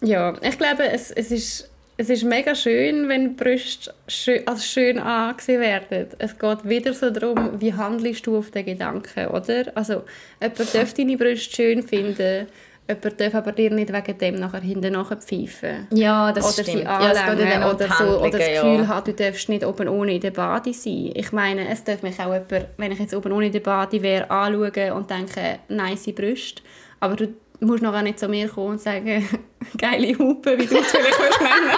[0.00, 4.98] Ja, ich glaube, es, es, ist, es ist mega schön, wenn Brüste schön, als schön
[4.98, 6.08] angesehen werden.
[6.18, 9.70] Es geht wieder so darum, wie handelst du auf den Gedanken, oder?
[9.74, 10.02] Also,
[10.40, 12.48] jemand darf deine Brüste schön finden,
[12.88, 15.86] jemand darf aber dir nicht wegen dem nachher hinten nachher pfeifen.
[15.92, 16.78] Ja, das oder stimmt.
[16.78, 18.88] sie ja, anlängen die oder, so, oder das Gefühl ja.
[18.88, 21.12] hat, du darfst nicht oben ohne in der Bade sein.
[21.14, 24.02] Ich meine, es darf mich auch jemand, wenn ich jetzt oben ohne in der Bade
[24.02, 26.62] wäre, anschauen und denken, nice Brüste.
[26.98, 29.28] Aber du musst nachher nicht zu mir kommen und sagen,
[29.78, 31.70] geile Hupe, wie du es vielleicht willst nennen.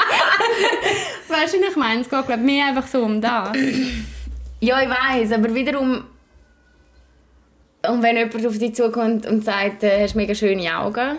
[1.29, 2.01] weißt du, ich meine?
[2.01, 3.57] Es geht glaub, mir einfach so um das.
[4.61, 6.05] Ja, ich weiß, aber wiederum.
[7.89, 11.19] Und wenn jemand auf dich zukommt und sagt, äh, hast mega schöne Augen.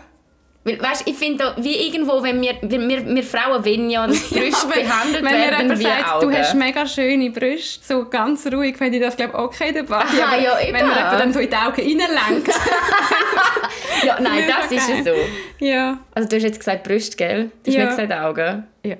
[0.67, 4.19] Weil, weißt, ich finde, wie irgendwo, wenn wir, wenn wir, wir Frauen wollen ja, dass
[4.29, 6.29] Brüste behandelt wenn mir werden jemand wie sagt, Augen.
[6.29, 10.03] du hast mega schöne Brüste, so ganz ruhig, finde ich das glaube okay dabei.
[10.03, 10.73] Aha, Aber ja, eben.
[10.77, 12.49] wenn mir jemand dann so in die Augen reinlenkt.
[14.03, 14.97] ja, nein, das ist geil.
[14.99, 15.65] es so.
[15.65, 15.99] ja.
[16.13, 17.51] Also du hast jetzt gesagt Brüste, gell?
[17.63, 17.85] Du hast Ja.
[17.85, 18.67] nicht gesagt Augen.
[18.83, 18.95] Ja.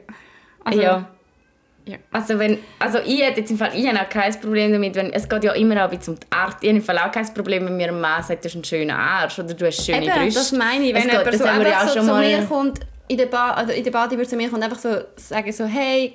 [0.64, 1.10] Also, ja.
[1.88, 1.98] Ja.
[2.12, 5.12] Also wenn, also ich hätte jetzt im Fall, ich habe auch kein Problem damit, wenn,
[5.14, 6.58] es geht ja immer auch ein bisschen um die Art.
[6.62, 8.64] Ich habe im Fall auch kein Problem, wenn mir ein Mann sagt, du hast einen
[8.64, 10.40] schönen Arsch oder du hast schöne Eben, Brüste.
[10.40, 10.96] das meine ich.
[10.96, 13.72] Es Wenn geht- jemand so einfach auch so zu mir kommt, in der, ba also
[13.72, 16.14] in der Bade würde zu mir kommt, einfach so sagen so, hey,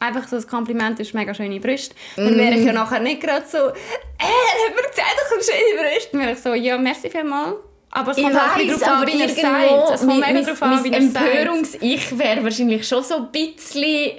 [0.00, 1.94] einfach so ein Kompliment, du hast mega schöne Brüste.
[2.16, 5.82] Dann wäre ich ja nachher nicht gerade so, äh, hat mir gesagt, ich habe schöne
[5.90, 6.08] Brüste.
[6.12, 7.54] Dann wäre ich so, ja, merci vielmals.
[7.90, 9.94] Aber es Ich kommt auch weiss, bisschen darauf an, wie er irgendwo, sagt.
[9.94, 11.24] Es kommt mega darauf an, wie er sagt.
[11.26, 14.10] Empörungs-Ich wäre wahrscheinlich schon so ein bisschen...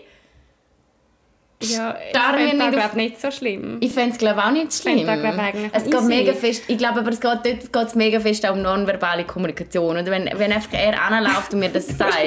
[1.62, 3.78] Ja, ich finde glaube auf- nicht so schlimm.
[3.82, 5.06] Ich fände es glaube auch nicht schlimm.
[5.06, 5.36] das, glaub,
[5.74, 6.06] es geht easy.
[6.08, 7.43] mega fest, ich glaube aber es geht, dort
[7.74, 9.98] geht es mega fest auch um nonverbale Kommunikation.
[9.98, 12.13] Oder wenn, wenn einfach er anläuft und mir das sagt.
[12.19, 12.26] so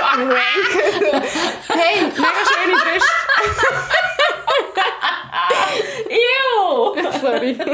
[0.00, 1.24] am Rank.
[1.68, 3.10] hey, mega schöne Brüste.
[6.74, 7.10] Ew!
[7.20, 7.56] Sorry.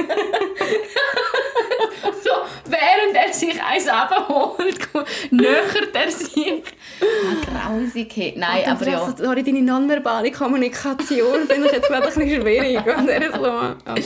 [2.23, 2.31] So,
[2.67, 4.89] während er sich eins abholt,
[5.31, 6.63] nähert er sich.
[7.01, 8.37] Ah, Grausigkeit.
[8.37, 9.01] Nein, aber ja.
[9.01, 12.79] Also, sorry, deine nonverbale Kommunikation finde ich jetzt ein bisschen schwierig.
[12.87, 14.05] Er so, okay.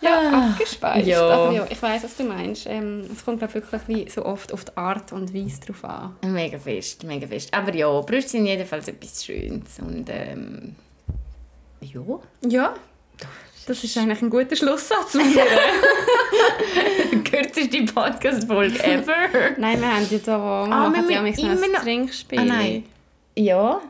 [0.00, 1.06] Ja, abgespeist.
[1.06, 1.28] Ja.
[1.28, 2.66] Aber ja, ich weiß, was du meinst.
[2.66, 6.16] Ähm, es kommt glaube wirklich wie so oft auf die Art und Weise drauf an.
[6.22, 7.54] Mega fest, mega fest.
[7.54, 9.78] Aber ja, Brüste sind jedenfalls etwas Schönes.
[9.78, 10.74] Und ähm,
[11.80, 12.02] ja.
[12.46, 12.74] Ja,
[13.66, 15.12] das ist eigentlich ein guter Schlusssatz.
[17.30, 19.28] Kürzeste Podcast-Folge ever.
[19.58, 22.38] Nein, wir haben da, wir Ah, wir ja immer ein noch- Trinkspiel.
[22.40, 22.84] Ah, nein.
[23.36, 23.80] Ja.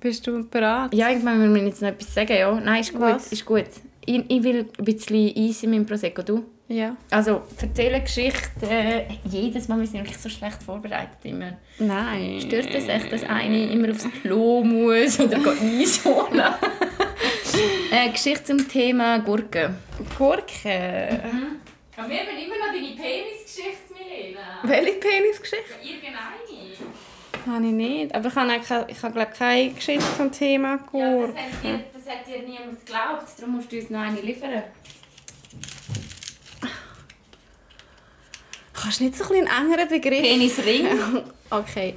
[0.00, 0.92] Bist du bereit?
[0.94, 2.52] Ja, ich meine, wir müssen jetzt noch etwas sagen, ja.
[2.60, 3.32] Nein, ist gut, Was?
[3.32, 3.64] ist gut.
[4.04, 6.44] Ich, ich will ein bisschen Eis in meinem Prosecco, du?
[6.72, 6.96] Ja.
[7.10, 8.48] Also, erzähle Geschichte.
[8.68, 11.52] Äh, jedes Mal, wir sind wirklich so schlecht vorbereitet immer.
[11.78, 12.40] Nein.
[12.40, 16.40] Stört es echt, dass eine immer aufs Klo muss oder geht Eis holen?
[17.92, 19.76] äh, Geschichte zum Thema Gurken.
[20.16, 21.20] Gurke.
[21.94, 24.60] Aber wir haben immer noch deine Penisgeschichte, Milena.
[24.62, 25.74] Welche Penisgeschichte?
[25.82, 26.16] Irgendeine.
[27.46, 28.14] Habe ich nicht.
[28.14, 31.80] Aber ich habe, keine- ich habe glaube keine Geschichte zum Thema Ja, das hat, dir,
[31.92, 34.62] das hat dir niemand geglaubt, darum musst du uns noch eine liefern.
[38.82, 40.22] Kannst du nicht so ein bisschen einen engeren Begriff?
[40.22, 40.86] Penisring?
[41.50, 41.94] Okay.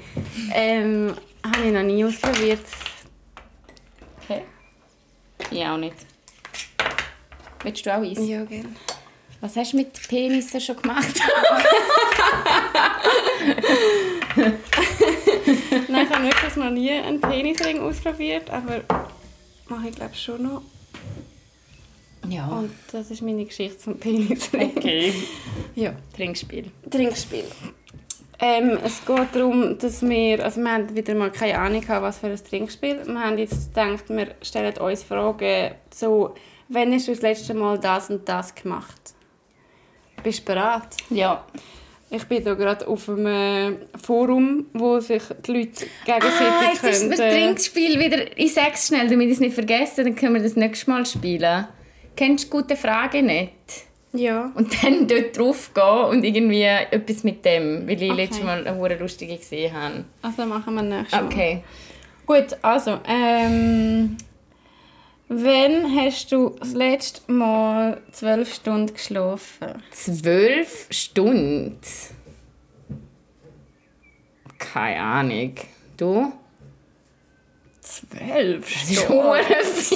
[0.54, 2.60] Ähm, habe ich noch nie ausprobiert.
[4.22, 4.42] Okay.
[5.50, 5.96] Ich auch nicht.
[7.64, 8.18] Willst du auch Eis?
[8.20, 8.76] Ja, gerne.
[9.40, 11.08] Was hast du mit Penissen schon gemacht?
[14.36, 18.82] Nein, ich habe wirklich noch nie einen Penisring ausprobiert, aber
[19.70, 20.64] mache ich glaube schon noch.
[22.30, 22.48] Ja.
[22.48, 24.72] Und das ist meine Geschichte zum Penisring.
[24.76, 25.14] Okay.
[25.76, 25.94] Ja.
[26.16, 26.72] Trinkspiel.
[26.90, 27.44] Trinkspiel.
[28.40, 32.18] Ähm, es geht darum, dass wir, also wir haben wieder mal keine Ahnung gehabt, was
[32.20, 33.02] für ein Trinkspiel.
[33.06, 36.34] Wir haben jetzt gedacht, wir stellen uns Fragen so,
[36.70, 39.14] wann hast du das letzte Mal das und das gemacht?
[40.24, 40.98] Bist du bereit?
[41.10, 41.46] Ja.
[42.10, 47.00] Ich bin hier gerade auf einem Forum, wo sich die Leute gegenseitig Ah, jetzt ist
[47.00, 48.38] können, das äh, Trinkspiel wieder.
[48.38, 51.06] Ich sage es schnell, damit ich es nicht vergesse, dann können wir das nächste Mal
[51.06, 51.68] spielen.
[52.16, 53.52] Kennst du gute Frage nicht?
[54.14, 54.52] Ja.
[54.56, 58.22] Und dann dort drauf gehen und irgendwie etwas mit dem, weil ich Okay.
[58.22, 60.06] letztes Mal eine hure lustige gesehen habe.
[60.22, 61.26] Also machen wir nächstes Mal.
[61.26, 61.64] Okay.
[62.26, 64.18] Gut, also, ähm,
[65.28, 69.84] wann hast du das letzte Mal zwölf Stunden geschlafen?
[69.92, 71.78] Zwölf Stunden.
[74.58, 75.56] Keine Ahnung.
[75.98, 76.32] Du?
[77.96, 79.96] Zwölf viel.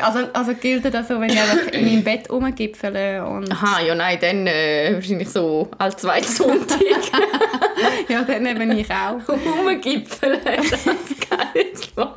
[0.00, 3.52] Also, also gilt das so, wenn ich einfach in meinem Bett rumgipfele und...
[3.52, 6.78] Aha, ja nein, dann äh, wahrscheinlich so als zweiten Sonntag.
[8.08, 9.20] Ja, dann eben ich auch.
[9.28, 10.40] Rumgipfeln.
[10.44, 12.08] Das ist geil.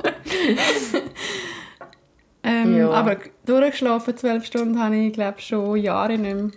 [2.44, 2.90] Ähm, Ja.
[2.90, 6.50] Aber durchgeschlafen zwölf Stunden habe ich, glaube schon Jahre nicht mehr.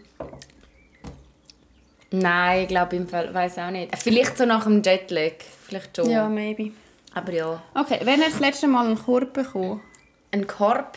[2.11, 3.97] Nein, ich glaube im Fall, weiß auch nicht.
[3.97, 5.33] Vielleicht so nach dem Jetlag,
[5.65, 6.09] vielleicht schon.
[6.09, 6.71] Ja, maybe.
[7.19, 7.61] Aber ja.
[7.75, 9.81] Okay, wann hast du das letzte Mal einen Korb bekommen?
[10.31, 10.95] Ein Korb,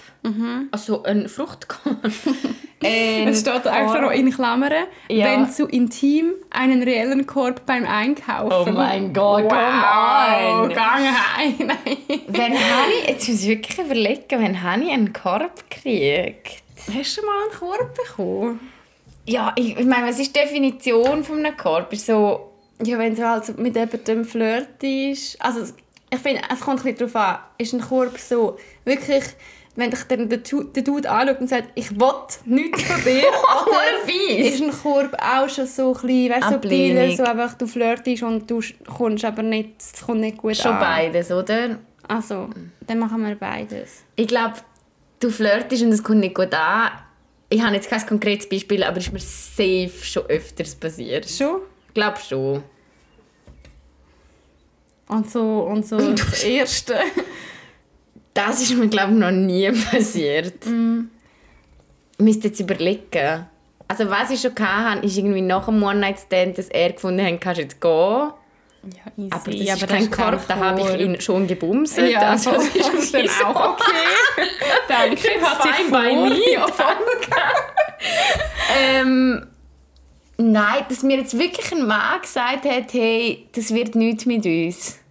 [0.72, 2.04] also ein Fruchtkorb.
[2.84, 4.72] ein Es steht extra noch in Klammern,
[5.08, 5.24] Ja.
[5.24, 8.74] wenn zu intim einen reellen Korb beim Einkaufen.
[8.74, 9.50] Oh mein Gott, wow.
[9.50, 10.68] come on.
[10.68, 11.54] Gang heim.
[11.60, 12.20] Nein.
[12.28, 16.62] Wenn habe ich, jetzt muss ich wirklich überlegen, wenn habe ich einen Korb gekriegt?
[16.94, 18.60] Hast du mal einen Korb bekommen?
[19.24, 21.90] Ja, ich, ich meine, was ist die Definition von einem Korb?
[21.94, 22.50] Ist so,
[22.84, 25.40] Ja, wenn du halt mit jemandem flirtest.
[25.42, 25.72] Also,
[26.12, 27.38] ich finde, es kommt ein bisschen darauf an.
[27.56, 29.24] Ist ein Korb so wirklich,
[29.76, 32.12] wenn dich dann der, Dude anschaut und sagt, ich will
[32.44, 34.54] nichts von dir, oder fies.
[34.54, 37.16] ist ein Korb auch schon so ein bisschen, weißt, subtiler, Ablehnung.
[37.16, 40.80] so einfach, du flirtest und du kommst aber nicht, es kommt nicht gut schon an.
[40.80, 41.78] beides, oder?
[42.06, 42.50] Also,
[42.86, 44.04] dann machen wir beides.
[44.16, 44.56] Ich glaube,
[45.18, 46.90] du flirtest und es kommt nicht gut an.
[47.48, 51.28] Ich habe jetzt kein konkretes Beispiel, aber es ist mir safe schon öfters passiert.
[51.28, 51.62] Schon?
[51.88, 52.62] Ich glaube schon.
[55.12, 56.96] Und so, und so das Erste.
[58.34, 60.64] Das ist mir, glaube ich, noch nie passiert.
[60.66, 61.10] Mm.
[62.18, 63.46] Ich müsste jetzt überlegen.
[63.88, 67.60] Also was ich schon hatte, ist irgendwie nach dem One-Night-Stand, dass er gefunden hat, kannst
[67.60, 68.30] jetzt gehen.
[68.84, 69.70] Ja, easy.
[69.70, 71.98] Aber das ist kein Korb, da habe ich ihn schon gebumst.
[71.98, 74.48] Ja, also, das ist dann auch okay.
[74.88, 76.52] Danke, hat sich me.
[76.52, 76.66] Ja.
[78.80, 79.46] ähm,
[80.38, 85.01] nein, dass mir jetzt wirklich ein Mann gesagt hat, hey, das wird nichts mit uns.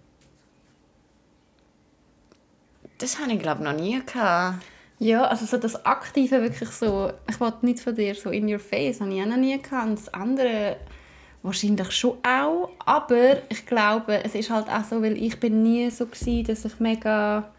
[3.02, 4.62] Das habe ich, glaube noch nie gehabt.
[4.98, 8.60] Ja, also so das Aktive wirklich so, ich wollte nicht von dir so in your
[8.60, 9.86] face, habe ich auch noch nie gehabt.
[9.88, 10.76] Und das andere
[11.42, 15.90] wahrscheinlich schon auch, aber ich glaube, es ist halt auch so, weil ich bin nie
[15.90, 17.50] so gewesen, dass ich mega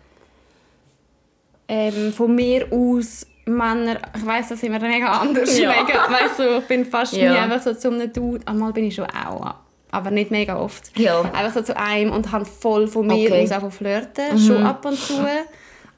[1.68, 5.70] ähm, von mir aus Männer, ich weiß, das sind wir mega anders, Ja.
[5.70, 7.32] mega, weißt du, ich bin fast Ja.
[7.34, 9.56] nie einfach so zu einem Dude, einmal bin ich schon auch,
[9.94, 10.92] aber nicht mega oft.
[11.00, 11.22] Ja.
[11.22, 13.44] Einfach so zu einem und habe voll von mir Okay.
[13.44, 15.14] aus auch flirten, schon ab und zu.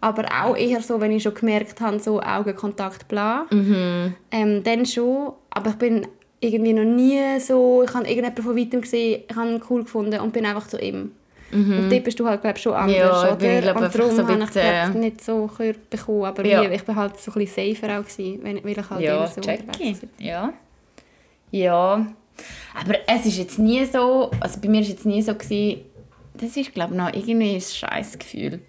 [0.01, 3.45] Aber auch eher so, wenn ich schon gemerkt habe, so Augenkontakt, bla.
[3.51, 5.33] Ähm, dann schon.
[5.49, 6.05] Aber ich bin
[6.41, 10.19] irgendwie noch nie so, ich habe irgendjemanden von weitem gesehen, ich habe ihn cool gefunden
[10.19, 11.11] und bin einfach zu ihm.
[11.51, 13.35] Und dort bist du halt, glaube schon anders, Ja, ich oder?
[13.37, 16.25] bin, glaub, und darum so habe ich, glaub, nicht so Körper bekommen.
[16.25, 16.63] Aber Ja.
[16.69, 19.39] ich bin halt so ein bisschen safer auch gewesen, weil ich halt Ja, eher so
[19.41, 19.99] check unterwegs ich.
[20.01, 20.09] bin.
[20.27, 20.53] Ja.
[21.51, 22.05] Ja.
[22.79, 25.81] Aber es ist jetzt nie so, also bei mir ist jetzt nie so gewesen,
[26.33, 28.59] das ist glaube ich noch irgendwie ein scheiß Gefühl.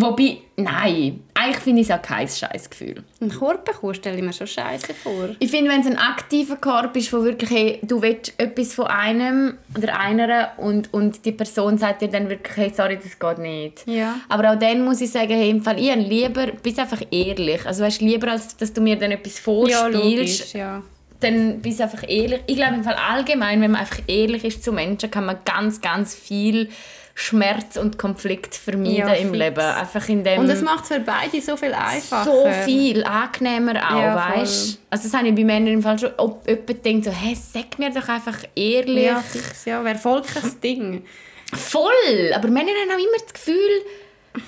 [0.00, 3.02] Wobei, nein, eigentlich finde ich es auch kein scheiß Gefühl.
[3.20, 5.30] Einen Korb bekommen, stelle ich mir schon scheiße vor.
[5.38, 8.86] Ich finde, wenn es ein aktiver Korb ist, wo wirklich, hey, du willst etwas von
[8.86, 13.38] einem oder einer und, und die Person sagt dir dann wirklich, hey, sorry, das geht
[13.38, 13.86] nicht.
[13.86, 14.20] Ja.
[14.28, 17.66] Aber auch dann muss ich sagen, hey, im Fall, ich lieber, bist einfach ehrlich.
[17.66, 20.82] Also weißt, lieber, als dass du mir dann etwas vorspielst, logisch, ja.
[21.20, 22.40] Dann bist du einfach ehrlich.
[22.46, 25.80] Ich glaube im Fall allgemein, wenn man einfach ehrlich ist zu Menschen, kann man ganz,
[25.80, 26.68] ganz viel
[27.14, 29.34] Schmerz und Konflikt vermeiden Ja, im.
[29.34, 29.58] Leben.
[29.58, 32.24] Einfach in dem Und es macht es für beide so viel einfacher.
[32.24, 36.10] so viel angenehmer auch, Ja, weißt Also das habe ich bei Männern im Fall schon,
[36.16, 39.06] ob jemand denkt so, hey, sag mir doch einfach ehrlich.
[39.06, 39.84] Ja, fix, ja.
[39.84, 41.04] Wäre voll kein Ding.
[41.52, 42.32] Voll!
[42.36, 43.82] Aber Männer haben auch immer das Gefühl,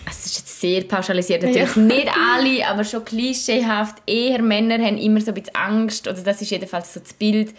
[0.08, 1.76] es ist jetzt sehr pauschalisiert, natürlich.
[1.76, 6.42] Nicht alle, aber schon klischeehaft, eher Männer haben immer so ein bisschen Angst, oder das
[6.42, 7.54] ist jedenfalls so das Bild,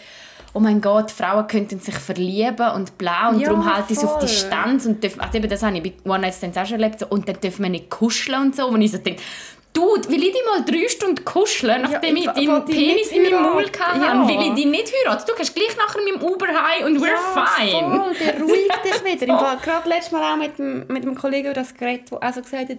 [0.54, 3.30] oh mein Gott, Frauen könnten sich verlieben und bla.
[3.30, 4.20] Und Ja, darum halte ich es auf.
[4.20, 4.86] Distanz.
[4.86, 7.08] Und dürfen, also eben das habe ich bei One Night Stands auch schon erlebt, so,
[7.08, 9.22] und dann dürfen wir nicht kuscheln und so, und ich so denke,
[9.74, 13.42] Dude, will ich dich mal drei Stunden kuscheln, nachdem ich ich deinen Penis in meinem.
[13.42, 14.02] Maul hatte?
[14.02, 14.28] Ja.
[14.28, 15.24] Will ich dich nicht heiraten?
[15.28, 17.72] Du kannst gleich nachher mit dem Uber heim und we're fine.
[17.72, 19.34] Voll, beruhig dich wieder.
[19.34, 22.22] Im Fall, gerade letztes Mal auch mit, dem- mit einem Kollegen über das geredet, der
[22.22, 22.78] also gesagt hat,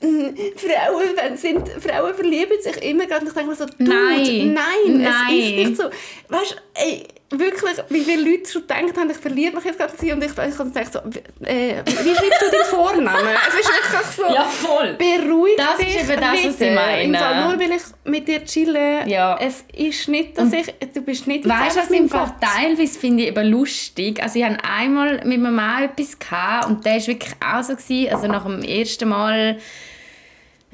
[0.00, 3.22] «Mm, Frauen, sind, Frauen verlieben sich immer gerade.
[3.22, 4.54] Und ich denke mir so, Dude, Nein.
[4.54, 5.12] nein, Nein.
[5.30, 5.84] es ist nicht so.
[6.28, 7.06] Weißt du, ey,
[7.38, 10.30] wirklich, wie viele Leute schon gedacht haben, ich verliebe mich jetzt gerade sie und ich,
[10.30, 10.50] ich dachte
[10.92, 10.98] so,
[11.44, 13.28] äh, wie schreibst du deinen Vornamen?
[13.48, 14.94] es ist wirklich so, Ja, voll.
[14.94, 17.02] beruhig Das ist dich eben das, was ich meine.
[17.04, 19.38] Im Fall, nur weil ich mit dir chille, Ja.
[19.40, 23.22] es ist nicht, dass ich, du bist nicht Weißt du, was im Fall teilweise finde
[23.24, 24.22] ich eben lustig.
[24.22, 27.74] Also ich hatte einmal mit meinem Mann etwas gehabt, und der war wirklich auch so.
[27.74, 29.58] Gewesen, also nach dem ersten Mal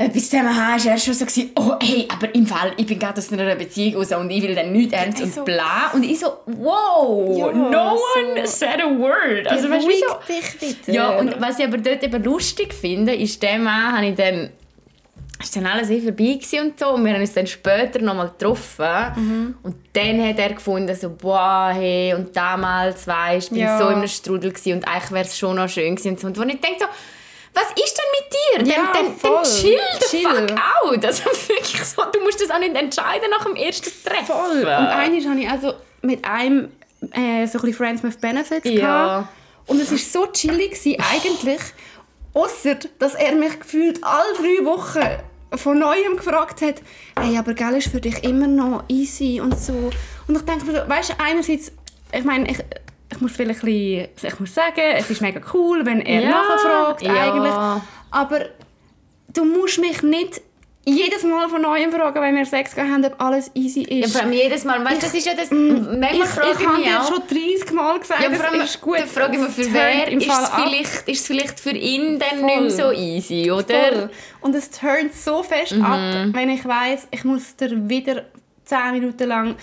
[0.02, 3.18] etwas zusammen war er schon so, gewesen, oh hey, aber im Fall, ich bin gerade
[3.18, 5.90] aus einer Beziehung raus und ich will dann nicht ernst und so- bla.
[5.92, 9.46] Und ich so, wow, Ja, no so- one said a word.
[9.46, 10.14] Also weißt du, wie so...
[10.26, 10.94] dich wieder.
[10.94, 14.50] Ja, und was ich aber dort eben lustig finde, ist, der Mann habe ich dann
[15.42, 19.56] ist dann alles eh vorbei und so und wir haben uns dann später nochmal getroffen
[19.62, 23.78] und dann hat er gefunden so boah hey und damals weisst bin Ja.
[23.78, 26.26] so in einem Strudel gewesen und eigentlich wäre es schon noch schön gewesen und so
[26.26, 26.86] und wo ich denke so
[27.54, 28.74] was ist denn mit dir?
[28.76, 29.34] Ja, dann, dann, voll.
[29.34, 30.22] dann chill the Chill.
[30.48, 31.04] fuck out.
[31.04, 34.26] Also wirklich so, du musst das auch nicht entscheiden nach dem ersten Treffen.
[34.26, 34.58] Voll.
[34.60, 36.70] Und einmal habe ich also mit einem
[37.12, 38.72] äh, so ein bisschen Friends with Benefits Ja.
[39.20, 39.28] gehabt.
[39.66, 41.60] Und es war so chillig gewesen, eigentlich.
[42.32, 45.00] Ausser, dass er mich gefühlt alle drei Wochen
[45.58, 46.76] von Neuem gefragt hat,
[47.18, 49.90] hey, aber gell, ist für dich immer noch easy und so.
[50.28, 51.72] Und ich denke mir so, weißt du, einerseits,
[52.12, 52.58] ich meine, ich,
[53.20, 56.30] ich muss vielleicht ein bisschen, ich muss sagen, es ist mega cool, wenn er Ja,
[56.30, 57.12] nachfragt, ja.
[57.12, 57.52] eigentlich.
[58.11, 58.40] Aber
[59.35, 60.40] du musst mich nicht
[60.87, 64.12] jedes Mal von Neuem fragen, wenn wir Sex haben, ob alles easy Ja, ist.
[64.12, 66.78] vor allem jedes Mal, weißt das ist ja das, manchmal ich frage ich ich habe
[66.78, 68.98] mich auch, schon 30 Mal gesagt, Ja, vor allem, es ist gut.
[68.98, 70.62] dann frage ich mich, für Es wer im ist Fall es, ab.
[70.64, 72.46] vielleicht, ist es vielleicht für ihn dann Voll.
[72.46, 73.64] nicht mehr so easy, oder?
[73.92, 74.11] Voll.
[74.40, 75.85] Und es turnt so fest Mhm.
[75.85, 76.00] ab,
[76.33, 78.22] wenn ich weiss, ich muss dir wieder
[78.64, 79.56] 10 Minuten lang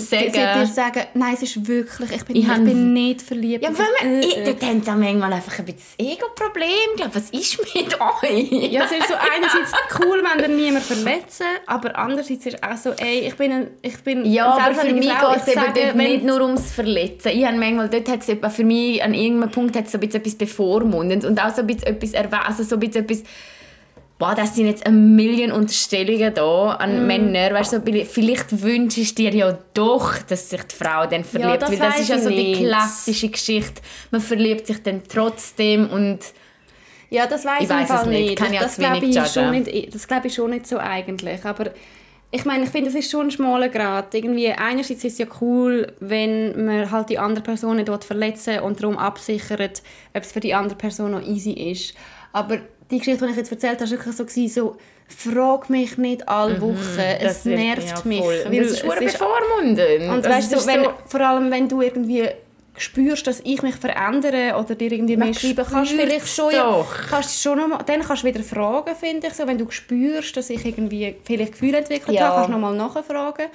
[0.00, 0.32] Sagen.
[0.32, 3.62] dir sagen, nein, es ist wirklich, ich bin, Ich ich bin nicht verliebt.
[3.62, 4.44] Ja, Ich- weil man, äh, ich, äh.
[4.44, 7.10] dort haben sie manchmal einfach ein bisschen das Ego-Problem.
[7.12, 8.72] Was ist mit euch?
[8.72, 12.76] Ja, es ist so einerseits cool, wenn dir niemand verletzen, aber andererseits ist es auch
[12.76, 15.64] so, ey, ich bin, ein, ich bin Ja, aber für mich geht es ich eben
[15.74, 17.28] dort wenn- nicht nur ums Verletzen.
[17.34, 20.20] Ich habe manchmal, dort hat es für mich an irgendeinem Punkt hat so ein bisschen
[20.20, 23.22] etwas bevormundend und auch so ein bisschen etwas also so ein bisschen etwas
[24.22, 27.06] Boah, das sind jetzt eine Million Unterstellungen da an Mm.
[27.08, 27.52] Männer.
[27.54, 31.62] Weißt du, so vielleicht wünschst du dir ja doch, dass sich die Frau dann verliebt.
[31.62, 33.82] das weil das ist ja ich so die klassische Geschichte.
[34.12, 36.20] Man verliebt sich dann trotzdem und
[37.10, 38.20] Ja, das weiß Ich ich im Fall es nicht.
[38.20, 38.36] nicht.
[38.38, 40.68] Kann ich das auch zu wenig glaube ich, schon nicht, das glaube ich schon nicht
[40.68, 41.44] so eigentlich.
[41.44, 41.72] Aber
[42.30, 44.14] ich meine, ich finde, es ist schon ein schmaler Grad.
[44.14, 48.60] Irgendwie, einerseits ist es ja cool, wenn man halt die andere Person nicht dort verletzen
[48.60, 49.82] und darum absichert,
[50.14, 51.94] ob es für die andere Person noch easy ist.
[52.32, 52.58] Aber
[52.92, 54.76] die Geschichte, die ich jetzt erzählt habe, war wirklich so, gewesen, so
[55.08, 56.76] frag mich nicht alle Wochen.
[57.20, 57.50] es Mhm.
[57.50, 58.20] wird- nervt ja, mich.
[58.20, 58.40] voll.
[58.46, 58.82] Weil ist es ist
[59.18, 60.02] bevormundend.
[60.02, 62.28] und Also weißt es du, ist wenn, so- vor allem wenn du irgendwie
[62.76, 66.84] spürst, dass ich mich verändere oder dir irgendwie mehr schreiben kannst, du vielleicht schon, ja,
[67.10, 70.34] kannst du schon noch dann kannst du wieder fragen, finde ich so, wenn du spürst,
[70.36, 72.28] dass ich irgendwie vielleicht Gefühle entwickelt Ja.
[72.28, 73.46] habe, kannst du noch mal nachfragen.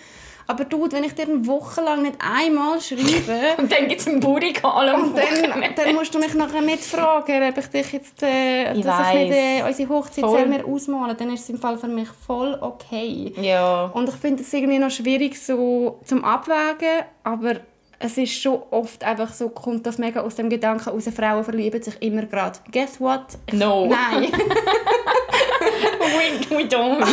[0.50, 4.08] Aber du, wenn ich dir eine Woche lang nicht einmal schreibe, Und dann gibt es
[4.08, 7.92] einen Burikal am und dann, dann musst du mich nachher nicht fragen, ob ich dich
[7.92, 9.68] jetzt, äh, Ich dass ich nicht äh, weiss.
[9.72, 10.46] unsere Hochzeit Voll.
[10.46, 13.34] mehr ausmalen dann ist es im Fall für mich voll okay.
[13.42, 13.92] Ja.
[13.94, 17.56] Und ich finde es irgendwie noch schwierig so zum Abwägen, aber
[18.00, 21.82] es ist schon oft einfach so, kommt das mega aus dem Gedanken raus, Frauen verlieben
[21.82, 22.60] sich immer gerade.
[22.72, 23.26] Guess what?
[23.52, 23.88] No.
[23.88, 24.32] Nein.
[26.00, 27.06] we, we don't.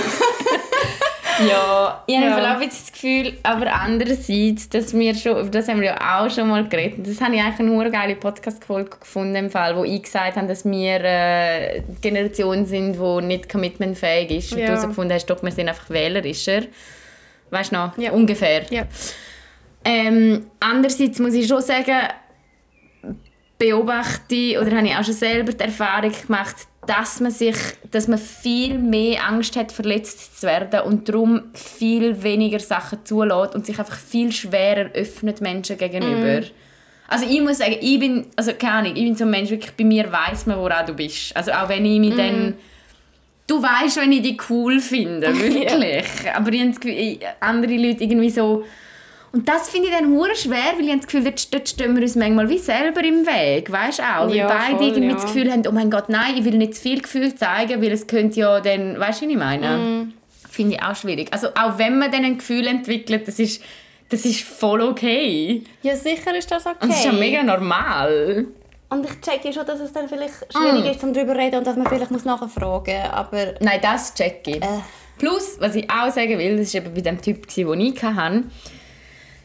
[1.48, 2.38] Ja, ich habe Ja.
[2.38, 2.56] ja.
[2.56, 6.48] auch das Gefühl, aber andererseits, dass wir schon, über das haben wir ja auch schon
[6.48, 10.02] mal geredet, und das habe ich eigentlich eine geile Podcast-Folge gefunden, im Fall, wo ich
[10.02, 14.52] gesagt habe, dass wir äh, die Generation sind, die nicht commitmentfähig ist.
[14.52, 14.66] Und Ja.
[14.66, 16.62] du herausgefunden hast, doch, wir sind einfach wählerischer.
[17.50, 17.98] Weißt du noch?
[17.98, 18.12] Ja.
[18.12, 18.62] Ungefähr.
[18.70, 18.84] ja.
[19.84, 22.08] Ähm, andererseits muss ich schon sagen,
[23.58, 26.56] beobachte oder habe ich auch schon selber die Erfahrung gemacht,
[26.86, 27.56] dass man sich,
[27.90, 33.54] dass man viel mehr Angst hat, verletzt zu werden und darum viel weniger Sachen zulässt
[33.54, 36.46] und sich einfach viel schwerer öffnet Menschen gegenüber.
[37.08, 39.72] Also ich muss sagen, ich bin, also keine Ahnung, ich bin so ein Mensch, wirklich
[39.72, 41.36] bei mir weiß man, woran du bist.
[41.36, 42.54] Also auch wenn ich mich dann...
[43.46, 46.06] Du weißt, wenn ich dich cool finde, wirklich.
[46.34, 48.64] Aber ich- andere Leute irgendwie so...
[49.34, 52.02] Und das finde ich dann hure schwer, weil ich das Gefühl, dort, dort stehen wir
[52.04, 54.28] uns manchmal wie selber im Weg, weißt du auch?
[54.28, 55.14] Weil Ja, beide voll, irgendwie ja.
[55.14, 57.90] das Gefühl haben, oh mein Gott, nein, ich will nicht zu viel Gefühl zeigen, weil
[57.90, 59.76] es könnte ja dann, weißt du, was ich meine?
[59.76, 60.12] Mhm.
[60.48, 61.32] Finde ich auch schwierig.
[61.32, 63.60] Also auch wenn man dann ein Gefühl entwickelt, das ist,
[64.08, 65.64] das ist voll okay.
[65.82, 66.76] Ja, sicher ist das okay.
[66.82, 68.46] Und das ist ja mega normal.
[68.88, 71.66] Und ich checke schon, dass es dann vielleicht schwierig ist, um darüber zu reden und
[71.66, 73.12] dass man vielleicht muss nachfragen muss.
[73.12, 74.60] Aber Nein, das check ich.
[75.18, 78.44] Plus, was ich auch sagen will, das war eben bei dem Typ, den ich hatte,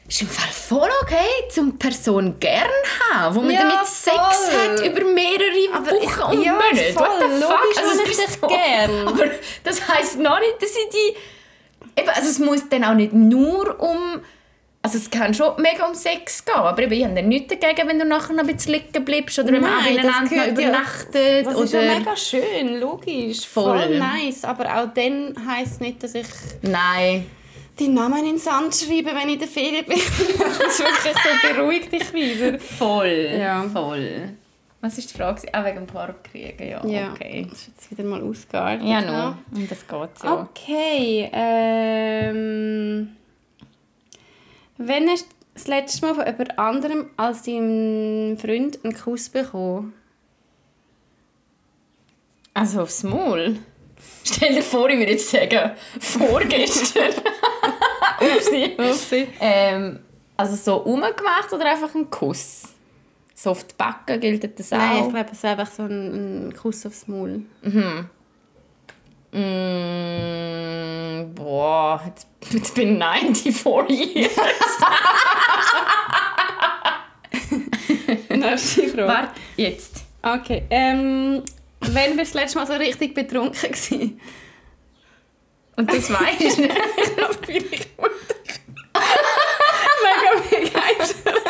[0.10, 2.68] ist im Fall voll okay, zum Person gern
[3.14, 4.58] haben, wo man Ja, damit Sex voll.
[4.58, 6.94] hat über mehrere Aber Wochen und ja, Monate.
[6.94, 7.52] voll, What the fuck?
[7.52, 9.08] logisch Also, es ich ist dich gern.
[9.08, 9.26] Aber
[9.64, 12.02] das heisst noch nicht, dass ich die...
[12.02, 14.22] Eben, also es muss dann auch nicht nur um...
[14.82, 17.86] Also es kann schon mega um Sex gehen, aber eben, ich habe dann nichts dagegen,
[17.90, 20.70] wenn du nachher noch ein bisschen liegen bleibst oder wenn man miteinander noch gehört ja-
[20.70, 21.46] übernachtet.
[21.46, 23.46] das ist ja mega schön, logisch.
[23.46, 23.78] Voll.
[23.78, 24.46] Voll nice.
[24.46, 26.26] Aber auch dann heisst nicht, dass ich
[26.62, 27.30] Nein.
[27.80, 29.98] Die Namen in den Sand schreibe, wenn ich in der Ferien bin.
[30.38, 32.60] das ist wirklich so, beruhig dich wieder.
[32.60, 33.30] Voll.
[33.40, 33.64] Ja.
[33.64, 34.34] Voll.
[34.82, 35.54] Was war die Frage?
[35.54, 36.86] Ah, wegen dem Farbkriegen, ja.
[36.86, 37.46] Ja, Okay.
[37.50, 38.88] das ist jetzt wieder mal ausgeartet.
[38.88, 39.38] Ja, no.
[39.52, 40.42] Um das geht ja.
[40.42, 43.10] Okay, ähm...
[44.78, 49.94] Wenn hast du das letzte Mal von jemand anderem als deinem Freund einen Kuss bekommen?
[52.54, 53.58] Also aufs Maul.
[54.24, 57.14] Stell dir vor, ich würde jetzt sagen, vorgestern.
[58.20, 58.76] Upsi.
[58.78, 59.28] Upsi.
[59.40, 60.00] ähm,
[60.38, 62.64] also so umgemacht oder einfach ein Kuss?
[63.34, 64.78] So auf die Backen gilt das auch?
[64.78, 67.44] Nein, ich glaube, es ist einfach so ein, ein Kuss aufs Maul.
[69.32, 74.32] Mm, boah, jetzt, jetzt bin ich 94 years.
[78.30, 79.08] Nächste Frage.
[79.08, 80.04] Warte, jetzt.
[80.22, 81.44] Okay, ähm...
[81.82, 84.20] Wann bist du das letzte Mal so richtig betrunken gewesen?
[85.78, 86.62] Und das weißt du.
[90.04, 91.42] Mega begeistert.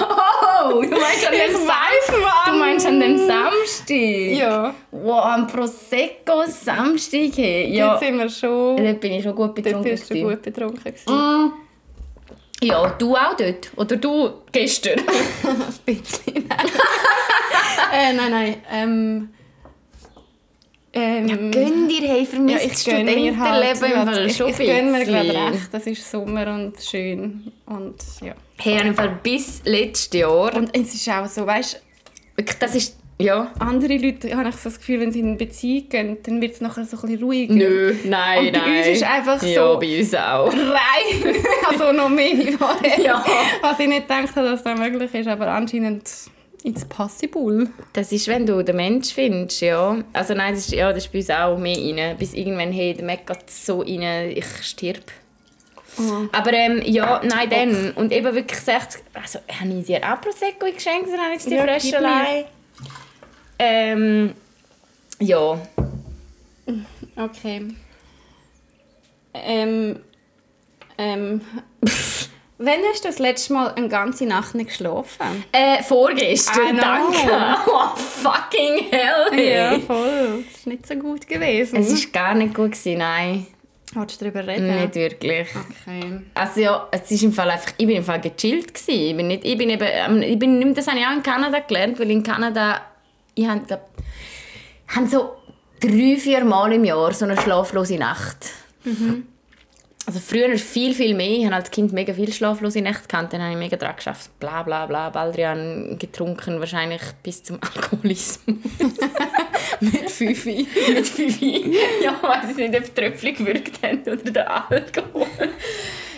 [0.00, 2.44] Oh, du meinst an dem Samstag?
[2.46, 3.96] Du meinst an dem Samstag?
[4.36, 4.74] Ja.
[4.90, 7.30] Wow, am Prosecco Samstag.
[7.36, 7.68] hey.
[7.74, 7.92] Ja.
[7.92, 8.76] Jetzt sind wir schon...
[8.76, 9.90] dort bin ich schon gut Dort betrunken.
[9.90, 11.12] bist du gut betrunken gewesen.
[11.14, 11.52] Mm.
[12.62, 13.70] Ja, du auch dort?
[13.76, 14.98] Oder du gestern?
[15.44, 16.48] Ein bisschen.
[18.10, 18.54] äh, nein, nein.
[18.70, 19.28] Ähm...
[20.92, 23.76] Ähm, Gönn dir, hey, ja, vermisst ich gönne mir halt.
[23.76, 25.46] Studentenleben im Fall ich, schon ich gönne mir glaube bisschen.
[25.52, 25.68] recht.
[25.70, 27.52] Das ist Sommer und schön.
[27.66, 28.34] Und ja.
[28.58, 30.52] Hey, im Fall bis letztes Jahr.
[30.56, 31.80] Und es ist auch so, weißt
[32.34, 32.96] Wirklich, das ist...
[33.20, 33.52] Ja.
[33.58, 36.54] andere Leute habe ich so das Gefühl, wenn sie in eine Beziehung gehen, dann wird
[36.54, 37.54] es nachher so ein bisschen ruhiger.
[37.54, 38.78] Nö, nein, Und bei nein.
[38.78, 40.52] uns ist einfach Ja, so- bei uns auch.
[40.52, 41.34] rein.
[41.68, 42.98] also noch mehr vorher.
[42.98, 43.24] Ja.
[43.60, 46.08] Was ich nicht gedacht habe, dass das möglich ist, aber anscheinend
[46.64, 47.68] it's possible.
[47.92, 50.02] Das ist, wenn du den Mensch findest, ja.
[50.12, 52.16] Also nein, das ist, ja, das ist bei uns auch mehr rein.
[52.18, 55.04] Bis irgendwann, hey, der Mac geht so rein, ich stirb.
[56.32, 57.90] Aber ähm, ja, nein, dann.
[57.92, 59.02] Und eben wirklich 60...
[59.12, 62.44] Also, habe ich dir auch Prosecco geschenkt oder habe ich jetzt die Ja, Flasche allein?
[63.58, 64.34] Ähm,
[65.18, 65.60] ja.
[67.16, 67.74] Okay.
[69.34, 70.00] Ähm,
[70.96, 71.40] ähm,
[72.62, 75.44] Wann hast du das letzte Mal eine ganze Nacht nicht geschlafen?
[75.50, 76.82] Äh, vorgestern, know.
[76.82, 77.56] danke.
[77.66, 79.80] Oh, fucking hell, hey.
[79.80, 80.44] voll.
[80.46, 81.76] Das ist nicht so gut gewesen.
[81.76, 83.46] Es war gar nicht gut, gewesen, nein.
[83.94, 84.78] Wolltest du darüber reden?
[84.78, 85.48] Nicht wirklich.
[85.48, 86.20] Okay.
[86.34, 88.90] Also ja, es ist im Fall einfach, ich bin im Fall gechillt gewesen.
[88.90, 91.60] Ich bin nicht, ich bin eben, ähm, ich bin das habe ich auch in Kanada
[91.60, 92.82] gelernt, weil in Kanada,
[93.36, 93.88] ich habe, glaub,
[94.88, 95.30] habe so
[95.80, 98.50] drei, vier Mal im Jahr so eine schlaflose Nacht.
[100.06, 101.38] Also früher viel, viel mehr.
[101.38, 103.32] Ich habe als Kind mega viel schlaflose Nächte gehabt.
[103.32, 104.30] Dann habe ich mega dran geschafft.
[104.40, 105.10] Bla bla bla.
[105.10, 108.40] Baldrian getrunken, wahrscheinlich bis zum Alkoholismus.
[109.80, 110.66] Mit Fifi.
[110.88, 111.76] Mit Fifi.
[112.02, 115.26] ja, ich weiß nicht, ob Tröpfchen gewirkt haben oder der Alkohol.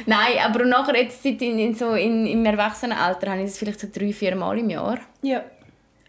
[0.07, 3.89] Nein, aber nachher jetzt in, in so in, im Erwachsenenalter habe ich das vielleicht so
[3.93, 4.99] drei, vier Mal im Jahr.
[5.23, 5.45] Ja.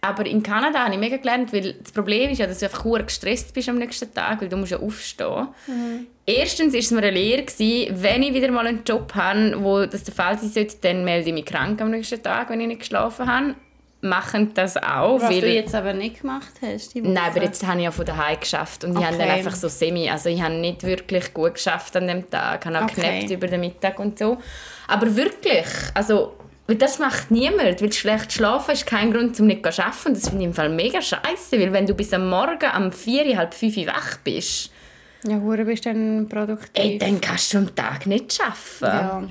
[0.05, 2.83] Aber in Kanada habe ich mega gelernt, weil das Problem ist ja, dass du einfach
[3.05, 5.47] gestresst bist am nächsten Tag, weil du musst ja aufstehen.
[6.25, 9.85] Erstens war es mir eine Lehre, gewesen, wenn ich wieder mal einen Job habe, wo
[9.85, 12.67] das der Fall sein sollte, dann melde ich mich krank am nächsten Tag, wenn ich
[12.67, 13.55] nicht geschlafen habe.
[14.01, 15.39] Machen das auch, Was weil...
[15.39, 16.93] du jetzt aber nicht gemacht hast.
[16.97, 19.37] Nein, aber jetzt habe ich ja von daheim geschafft und ich habe dann Okay.
[19.37, 22.79] einfach so semi, also ich habe nicht wirklich gut geschafft an dem Tag, ich habe
[22.85, 23.33] auch Okay.
[23.33, 24.37] über den Mittag und so.
[24.89, 26.33] Aber wirklich, also
[26.67, 30.13] weil das macht niemand, weil schlecht schlafen ist kein Grund, um nicht zu arbeiten.
[30.13, 33.37] Das finde ich im Fall mega scheiße, weil wenn du bis am Morgen um 4,
[33.37, 34.71] halb 5 Uhr wach bist,
[35.27, 36.69] Ja, hure bist du dann produktiv.
[36.73, 38.81] ey, dann kannst du am Tag nicht arbeiten.
[38.81, 39.23] Ja.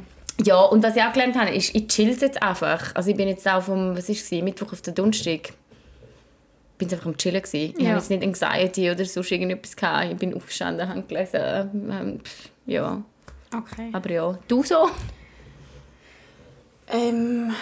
[0.44, 2.94] Ja, und was ich auch gelernt habe, ist, ich chill jetzt einfach.
[2.94, 5.52] Also ich bin jetzt auch vom, was ist es, Mittwoch auf den Donnerstag,
[6.78, 7.74] bin jetzt einfach am Chillen gewesen.
[7.76, 7.90] Ich Ja.
[7.90, 10.06] habe jetzt nicht Anxiety oder sonst irgendetwas gehabt.
[10.12, 11.40] Ich bin aufgestanden, habe gelesen,
[11.90, 13.02] ähm, pff, ja.
[13.54, 13.90] Okay.
[13.92, 14.88] Aber ja, du so?
[16.88, 17.54] Ähm,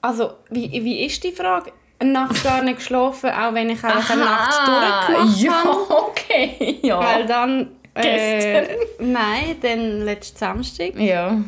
[0.00, 1.72] also, wie, wie ist die Frage?
[1.98, 5.90] Eine Nacht gar nicht geschlafen, auch wenn ich auch eine Nacht durchgemacht ja, habe.
[5.90, 6.98] okay, ja.
[7.00, 7.70] Weil dann...
[7.94, 8.76] Äh, Gestern.
[9.12, 10.94] nein, dann letzten Samstag.
[10.96, 11.38] ja.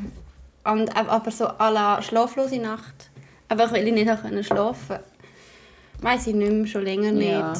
[0.64, 3.10] Und, ab- aber so à la schlaflose Nacht.
[3.48, 4.98] Einfach weil ich nicht können schlafen
[6.00, 7.30] Weiß ich nicht mehr, schon länger nicht.
[7.30, 7.52] Ja.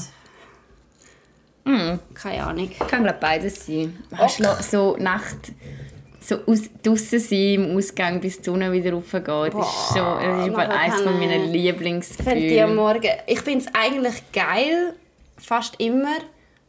[1.64, 1.98] Mhm.
[2.14, 2.70] Keine Ahnung.
[2.88, 3.98] Kann glaube beides sein.
[4.28, 5.52] Schla- So Nacht,
[6.28, 10.52] so aus, draussen sein im Ausgang, bis die Sonne wieder raufgeht, ist schon das ist
[10.52, 12.66] nachher eines von Fände ich am Lieblingsgefühle.
[12.66, 13.10] Morgen.
[13.26, 14.94] Ich finde es eigentlich geil,
[15.38, 16.16] fast immer.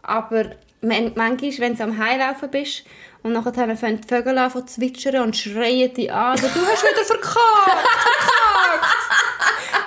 [0.02, 0.52] Aber
[0.82, 2.84] man, manchmal, wenn du am Heilaufen bist
[3.22, 7.04] und nachher fangen die Vögel an zu zwitschern und schreien dich an, du hast wieder
[7.04, 7.36] verkackt,
[7.66, 8.86] verkackt.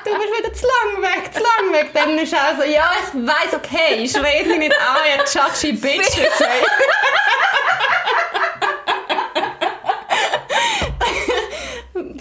[0.04, 1.90] Du bist wieder zu lang weg, zu lang weg.
[1.94, 5.72] Dann ist auch so, ja, ich weiss, okay, ich schreie dich nicht an, ihr Chachi
[5.72, 6.18] Bitch.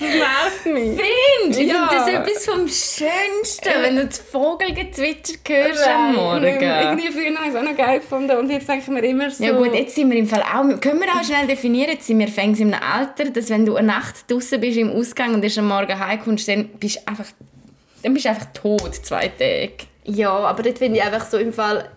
[0.01, 0.99] Das nervt mich.
[0.99, 1.59] Findest?
[1.59, 1.87] Ich Ja.
[1.87, 6.43] finde das etwas vom Schönsten, wenn du das Vogelgezwitscher hörst am Morgen.
[6.45, 9.29] Irgendwie früher habe ich es auch noch geil gefunden und jetzt denke ich mir immer
[9.29, 9.43] so...
[9.43, 12.19] Ja gut, jetzt sind wir im Fall auch, können wir auch schnell definieren, jetzt sind
[12.19, 15.57] wir fängs einem Alter, dass wenn du eine Nacht draußen bist im Ausgang und erst
[15.57, 17.25] am Morgen heimkommst, dann bist du einfach,
[18.03, 19.71] dann bist du einfach tot, zwei Tage.
[20.05, 21.89] Ja, aber dort finde ich einfach so im Fall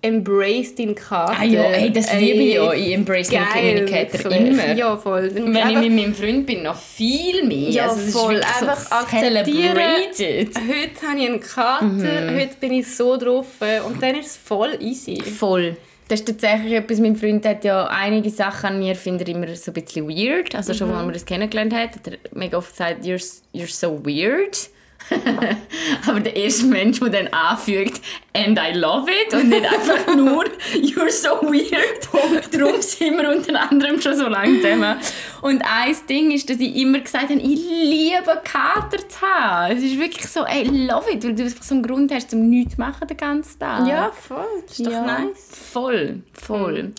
[0.00, 1.36] embrace deinen Kater.
[1.40, 2.72] Ah ja, hey, das liebe ich ja.
[2.72, 4.72] Ich embrace meinen geil, kleinen Kater immer.
[4.74, 5.28] Ja, voll.
[5.34, 7.70] Und wenn ich mit meinem Freund bin, noch viel mehr.
[7.70, 8.36] Ja, also, voll.
[8.36, 9.74] Einfach so akzeptieren.
[9.74, 10.50] celebrated.
[10.56, 12.38] Heute habe ich einen Kater, Mhm.
[12.40, 13.46] heute bin ich so drauf
[13.86, 15.20] und dann ist es voll easy.
[15.20, 15.76] Voll.
[16.06, 19.54] Das ist tatsächlich etwas, mein Freund hat ja einige Sachen an mir, finde ich immer
[19.54, 20.54] so ein bisschen weird.
[20.54, 23.22] Also schon, als man das kennengelernt hat, hat er mega oft gesagt, you're,
[23.54, 24.70] you're so weird.
[26.06, 28.00] Aber der erste Mensch, der dann anfügt,
[28.34, 30.44] and I love it und nicht einfach nur,
[30.74, 32.08] you're so weird.
[32.52, 34.96] Darum sind wir unter anderem schon so lange zusammen.
[35.42, 39.76] Und ein Ding ist, dass ich immer gesagt habe, ich liebe Kater zu haben.
[39.76, 42.48] Es ist wirklich so, I love it, weil du einfach so einen Grund hast, um
[42.48, 43.86] nichts zu machen den ganzen Tag.
[43.86, 44.46] Ja, voll.
[44.66, 45.48] Das ist doch Ja, nice.
[45.72, 46.92] Voll, voll.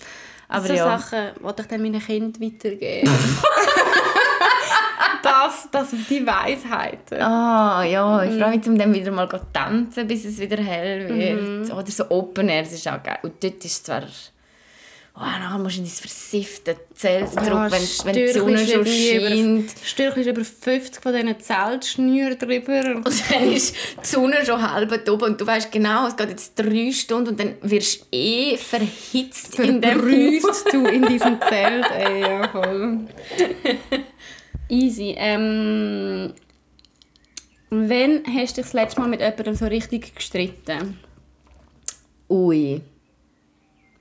[0.47, 0.97] Aber so ja.
[0.97, 3.09] Sachen wollte ich dann meinen Kindern weitergeben.
[5.23, 7.21] das, das die Weisheiten.
[7.21, 8.39] Ah, ja, ich Mhm.
[8.39, 11.71] freue mich, um dann wieder mal zu tanzen, bis es wieder hell wird.
[11.73, 13.19] Oder so Open Air, das ist auch geil.
[13.23, 14.03] Und dort ist zwar...
[15.15, 18.85] Oh, nachher musst du in dein versiffte Zelt zurück, Ja, wenn, wenn die Sonne schon
[18.85, 19.71] scheint.
[19.83, 22.95] Stürchli ist über 50 von diesen Zeltschnüren drüber.
[22.95, 26.53] Und dann ist die Sonne schon halb oben und du weißt genau, es geht jetzt
[26.57, 29.99] drei Stunden und dann wirst du eh verhitzt in dem
[30.71, 31.85] du in diesem Zelt.
[31.91, 32.99] Ey, ja, voll.
[34.69, 35.15] Easy.
[35.17, 36.33] Ähm,
[37.69, 40.99] wann hast du dich das letzte Mal mit jemandem so richtig gestritten?
[42.29, 42.81] Ui.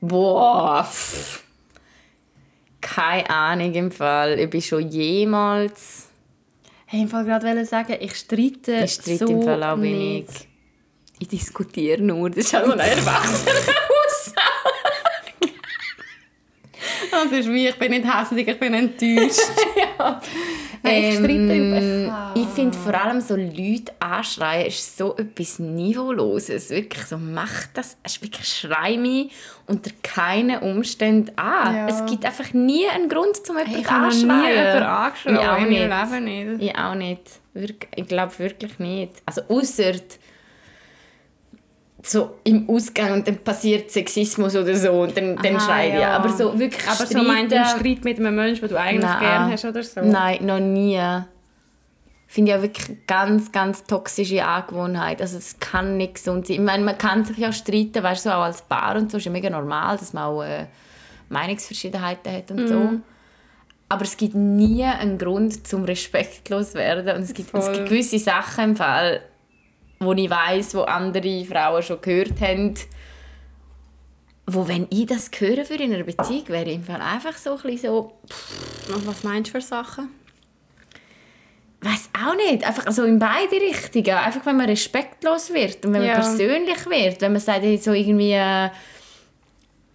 [0.00, 0.84] Boah.
[0.84, 1.42] pff.
[2.80, 4.38] Keine Ahnung im Fall.
[4.38, 6.08] Ich bin schon jemals...
[6.86, 10.26] Hey, im Fall gerade sagen, ich streite Ich streite so im Fall auch wenig.
[11.18, 12.30] Ich diskutiere nur.
[12.30, 13.52] Das ist auch so ein Erwachsener
[17.24, 19.40] Das ist wie, ich bin nicht hässlich, ich bin enttäuscht.
[19.76, 20.20] ja.
[20.84, 26.70] Ich Ähm, ich finde vor allem so Leute anschreien ist so etwas Niveauloses.
[26.70, 29.32] Wirklich so, mach das, es ist wirklich schrei mich
[29.66, 31.74] unter keinen Umständen an.
[31.74, 31.88] Ja.
[31.88, 34.56] Es gibt einfach nie einen Grund, um jemanden Ich habe noch nie anzuschreien.
[34.56, 35.34] jemanden angeschrien.
[35.36, 35.88] Ich auch in nicht.
[35.88, 36.70] meinem Leben nicht.
[36.70, 37.22] Ich auch nicht.
[37.54, 39.12] Wirk- Ich glaube wirklich nicht.
[39.26, 39.92] Also außer
[42.02, 46.00] so im Ausgang und dann passiert Sexismus oder so und dann, dann Aha, schreie ich.
[46.00, 46.16] ja.
[46.16, 49.04] Aber so wirklich Aber so meint streiten- ein Streit mit einem Menschen, den du eigentlich
[49.04, 49.18] Nein.
[49.20, 50.00] gerne hast oder so?
[50.02, 51.00] Nein, noch nie.
[52.30, 55.20] Finde ich auch wirklich eine ganz, ganz toxische Angewohnheit.
[55.22, 56.56] Also es kann nicht gesund sein.
[56.56, 59.16] Ich meine, man kann sich ja streiten, weißt du, so auch als Paar und so.
[59.16, 60.66] ist ja mega normal, dass man auch äh,
[61.30, 62.90] Meinungsverschiedenheiten hat und so.
[63.88, 67.16] Aber es gibt nie einen Grund zum respektlos werden.
[67.16, 69.22] Und es gibt, es gibt gewisse Sachen im Fall,
[70.00, 72.74] wo ich weiß, wo andere Frauen schon gehört haben,
[74.46, 77.56] wo wenn ich das höre für in einer Beziehung, wäre ich im Fall einfach so
[77.56, 78.12] ein bisschen so
[78.94, 80.08] Und was meinst du für Sachen?
[81.80, 82.66] weiß auch nicht.
[82.66, 84.10] Einfach also in beide Richtungen.
[84.16, 86.08] Einfach wenn man respektlos wird und wenn Ja.
[86.14, 87.20] man persönlich wird.
[87.20, 88.70] Wenn man sagt, so irgendwie, äh,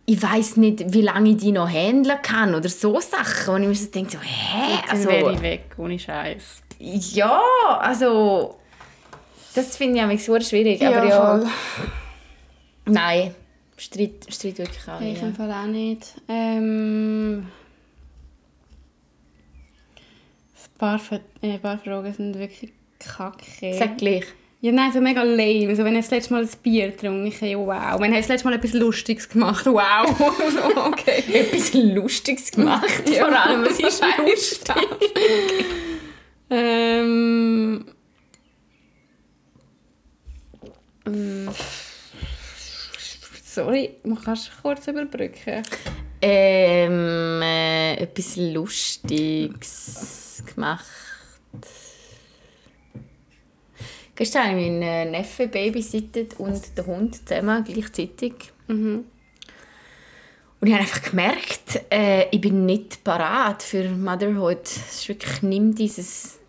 [0.06, 3.56] ich weiß nicht, wie lange ich die noch handeln kann oder so Sachen.
[3.56, 4.80] Und ich mir so denke, so, hä?
[4.88, 6.62] Dann Also, wäre ich weg, ohne Scheiß.
[6.80, 7.42] ja,
[7.80, 8.60] also,
[9.54, 10.82] das finde ich manchmal super schwierig.
[10.86, 11.44] aber ja,
[12.86, 13.36] nein,
[13.78, 15.22] Streit, Streit wirklich auch Ich nicht.
[15.24, 16.14] im Fall auch nicht.
[16.28, 17.48] Ähm,
[20.66, 21.00] Ein paar,
[21.42, 23.74] äh, ein paar Fragen sind wirklich kacke.
[23.74, 24.26] Sag gleich.
[24.62, 25.68] Ja, nein, so mega lame.
[25.68, 28.00] Also, wenn ich das letzte Mal ein Bier getrunken ja, wow.
[28.00, 30.08] Wenn ich das letzte Mal etwas Lustiges gemacht wow.
[30.18, 31.22] So, okay.
[31.34, 33.04] Etwas Lustiges gemacht.
[33.10, 34.76] Ja, Vor allem, was ist lustig?
[36.50, 37.76] Ähm.
[37.76, 37.86] mm,
[43.44, 45.64] Sorry, man kannst du kurz überbrücken.
[46.22, 49.62] Ähm, äh, etwas Lustiges
[50.54, 50.86] gemacht.
[54.16, 58.34] Gestern habe ich meinen äh, Neffe babysittet und den Hund zusammen gleichzeitig.
[60.64, 64.64] Und ich habe einfach gemerkt, äh, ich bin nicht parat für Motherhood.
[64.64, 66.40] Es ist wirklich, nimm dieses...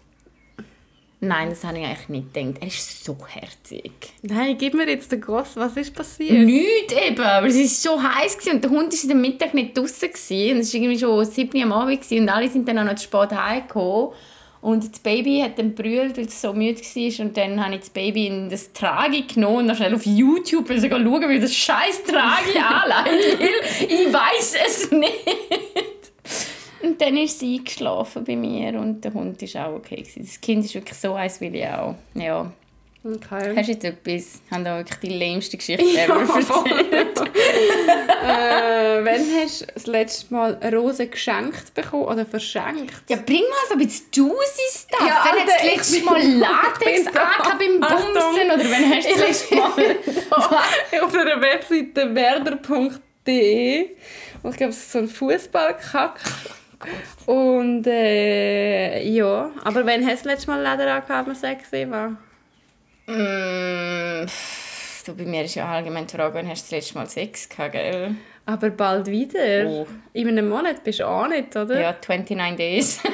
[1.25, 2.57] Nein, das habe ich eigentlich nicht gedacht.
[2.61, 3.93] Er ist so herzig.
[4.23, 5.57] Nein, gib mir jetzt den Goss.
[5.57, 6.39] Was ist passiert?
[6.39, 9.55] Nicht eben, aber es war so heiß gewesen und der Hund war in der Mittag
[9.55, 10.57] nicht draußen gewesen.
[10.57, 12.85] und es war irgendwie schon 7 Uhr am Abend gewesen und alle sind dann auch
[12.85, 14.11] noch zu spät heimgekommen.
[14.61, 17.27] Und das Baby hat dann brüllt, weil es so müde war.
[17.27, 20.71] Und dann habe ich das Baby in das Tragi genommen und noch schnell auf YouTube
[20.71, 25.13] weil sogar schauen, wie das scheiß Tragi anleitet, weil ich weiß es nicht.
[27.05, 29.97] Dann ist sie eingeschlafen bei mir und der Hund war auch okay.
[29.97, 30.25] Gewesen.
[30.25, 31.95] Das Kind ist wirklich so heiß, will ich auch.
[32.15, 32.51] Ja.
[33.05, 33.55] Okay.
[33.55, 34.41] Hast du jetzt etwas?
[34.47, 37.21] Ich habe da wirklich die lämste Geschichte Ja, ever erzählt.
[37.21, 42.95] äh, wann hast du das letzte Mal eine Rose geschenkt bekommen oder verschenkt?
[43.11, 45.07] Ja, bring mal so ein bisschen juicy Stuff.
[45.07, 47.81] Ja, wenn Alter, hast du das letzte Mal Latex angehabt beim.
[47.81, 48.51] Bumsen?
[48.51, 51.03] Oder wenn hast du das letzte Mal...
[51.03, 53.91] auf der Webseite werder.de
[54.43, 56.21] und ich glaube, es ist so ein Fußballkack.
[57.27, 62.11] Und äh, ja, aber wenn hast du das letzte Mal Leder angehabt, man sexy war?
[63.07, 64.27] mm,
[65.07, 67.49] du, bei mir ist ja allgemein die Frage, wann hast du das letzte Mal Sex
[67.49, 68.15] gehabt, gell?
[68.47, 69.67] Aber bald wieder.
[69.67, 69.87] Oh.
[70.13, 71.81] In einem Monat bist du auch nicht, oder?
[71.81, 73.01] Ja, 29 Days.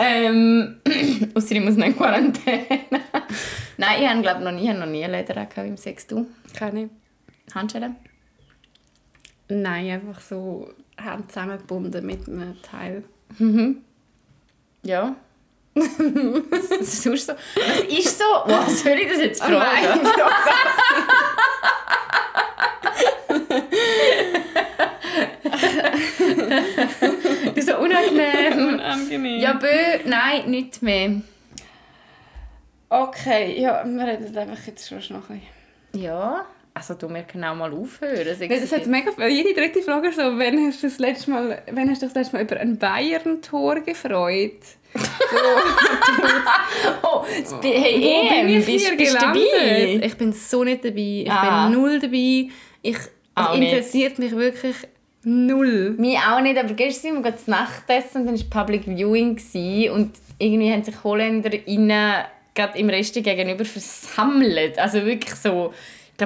[0.00, 0.80] ähm,
[1.34, 2.64] ausser ich muss noch in Quarantäne.
[3.76, 6.06] Nein, ich habe glaube noch nie, ich habe noch nie Leder gehabt beim Sex.
[6.06, 6.26] Du?
[6.56, 6.88] Keine.
[7.54, 7.96] Handschellen?
[9.60, 13.04] Nein, einfach so Hände zusammengebunden mit einem Teil.
[14.82, 15.14] Ja.
[15.74, 17.12] Was ist so?
[17.12, 17.28] Was
[17.88, 18.24] ist so?
[18.24, 20.00] Wow, soll ich das jetzt Oh fragen?
[27.60, 28.74] so unangenehm.
[28.74, 29.40] Unangenehm.
[29.40, 29.68] Ja, bö,
[30.04, 31.22] nein, nicht mehr.
[32.88, 35.40] Okay, ja, wir reden einfach jetzt schon noch ein
[35.92, 36.02] bisschen.
[36.02, 38.26] Ja, also du, wir können auch mal aufhören.
[38.38, 39.26] Weil Das hat mega viel.
[39.28, 42.14] Jede dritte Frage ist so, wann hast du das letzte Mal, wann hast du das
[42.14, 44.52] letzte Mal über ein Bayern-Tor gefreut?
[47.02, 50.00] oh, das bi- hey, Wo EM, bin ich bist, hier bist dabei?
[50.02, 51.22] Ich bin so nicht dabei.
[51.24, 51.68] Ich Ah.
[51.68, 52.48] bin null dabei.
[52.82, 52.96] Ich,
[53.34, 53.72] Auch es nicht.
[53.72, 54.76] interessiert mich wirklich
[55.24, 55.94] null.
[55.98, 59.40] Mich auch nicht, aber gestern sind wir zu Nacht essen und dann war Public Viewing
[59.92, 64.78] und irgendwie haben sich HolländerInnen gerade im Rest gegenüber versammelt.
[64.78, 65.72] Also wirklich so,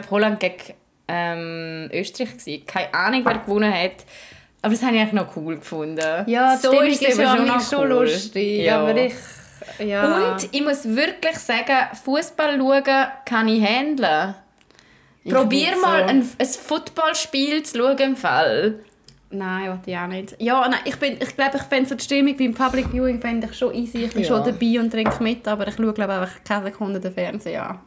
[0.00, 0.74] glaube Holland gegen
[1.08, 2.66] ähm, Österreich gewesen.
[2.66, 4.04] Keine Ahnung, wer gewonnen hat.
[4.62, 6.24] Aber das habe ich eigentlich noch cool gefunden.
[6.26, 8.04] Ja, so ist es aber schon, schon cool.
[8.04, 8.64] lustig.
[8.64, 8.80] Ja.
[8.80, 9.14] Aber ich...
[9.78, 10.32] Ja.
[10.32, 14.34] Und ich muss wirklich sagen, Fußball schauen kann ich handeln.
[15.24, 16.08] Ich Probier mal so.
[16.08, 18.80] ein, ein Footballspiel zu schauen im Fall.
[19.30, 20.36] Nein, wollte ich auch nicht.
[20.40, 23.48] Ja, nein, ich, bin, ich glaube, ich fände so die Stimmung beim Public Viewing fände
[23.50, 24.04] ich schon easy.
[24.04, 24.28] Ich bin Ja.
[24.28, 27.80] schon dabei und trinke mit, aber ich schaue glaube einfach keine Sekunde den Fernseher an.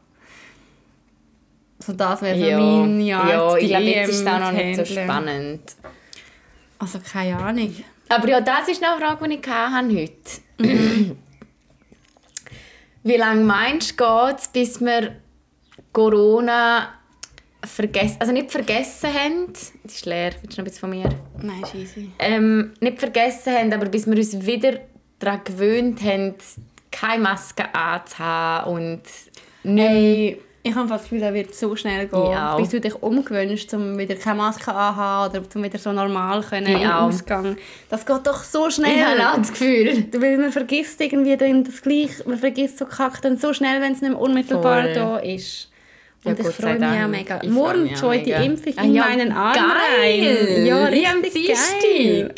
[1.90, 3.30] So das wäre so mein Jahr.
[3.30, 5.62] ja ich glaube, jetzt ist es auch noch nicht so spannend.
[6.78, 7.76] Also keine Ahnung.
[8.08, 11.16] Aber ja, das ist noch eine Frage, die ich hatte heute.
[13.04, 15.16] Wie lange meinst du, geht es, bis wir
[15.92, 16.90] Corona
[17.66, 21.10] vergessen, also nicht vergessen haben, die ist leer, willst du noch ein bisschen von mir?
[21.42, 22.12] Nein, ist easy.
[22.20, 24.80] Ähm, nicht vergessen haben, aber bis wir uns wieder
[25.18, 26.36] daran gewöhnt haben,
[26.92, 29.02] keine Maske anzuhaben und
[29.64, 30.40] nicht Hey,
[30.70, 32.20] ich habe das Gefühl, das wird so schnell gehen.
[32.32, 32.58] Ich auch.
[32.58, 36.68] Bis du dich umgewöhnst, um wieder keine Maske anzuhaben oder um wieder so normal können
[36.68, 36.90] Ich im.
[36.90, 37.58] Ausgang.
[37.90, 38.96] Das geht doch so schnell.
[38.98, 40.06] Ich habe auch das Gefühl.
[40.18, 43.94] Weil man vergisst irgendwie dann das Gleiche, man vergisst so Kack dann so schnell, wenn
[43.94, 44.94] es nicht mehr unmittelbar Voll.
[44.94, 45.66] da ist.
[46.24, 47.40] Ja, Und ich Gott sei freue mich auch mega.
[47.42, 48.42] Ich Morgen zweite mega.
[48.42, 49.68] Impfung Ah, in ja, meinen Arm geil.
[50.02, 50.66] rein.
[50.66, 52.34] Ja, richtig geil.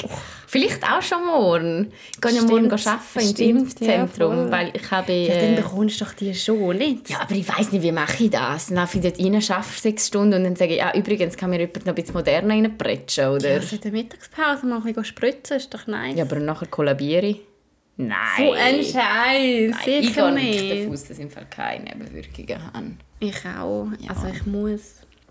[0.52, 1.94] Vielleicht auch schon morgen.
[2.14, 4.52] Ich gehe ja morgen arbeiten im ja, Impfzentrum, voll.
[4.52, 5.14] weil ich habe...
[5.14, 7.10] Ja, dann Äh, bekommst du doch die schon nicht.
[7.10, 8.68] ja, aber ich weiß nicht, wie mache ich das?
[8.68, 11.52] Dann darf ich dort rein, arbeite sechs Stunden und dann sage ich, ja, übrigens kann
[11.52, 13.46] mir jemand noch ein bisschen moderner reinpretschen, oder?
[13.48, 16.20] Ja, Ja, also in der Mittagspause mal ein bisschen spritzen, ist doch nice.
[16.20, 17.40] aber nachher kollabiere ich.
[17.96, 18.18] Nein.
[18.38, 22.92] so ein Scheiß, ich gehe nicht davon aus, dass ich keine Nebenwirkungen habe.
[23.22, 23.88] Ich auch.
[24.10, 24.82] Also ich muss.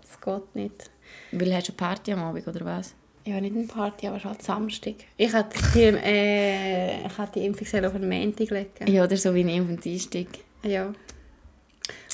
[0.03, 0.89] Es geht nicht.
[1.31, 2.95] Weil hast du eine Party am Abend, oder was?
[3.25, 4.95] Ja, nicht eine Party, aber halt Samstag.
[5.17, 8.87] Ich hatte die, äh, ich hatte die Impfung auf den Montag legen.
[8.87, 10.25] Ja, oder so wie ich auf den Dienstag.
[10.63, 10.91] Ja.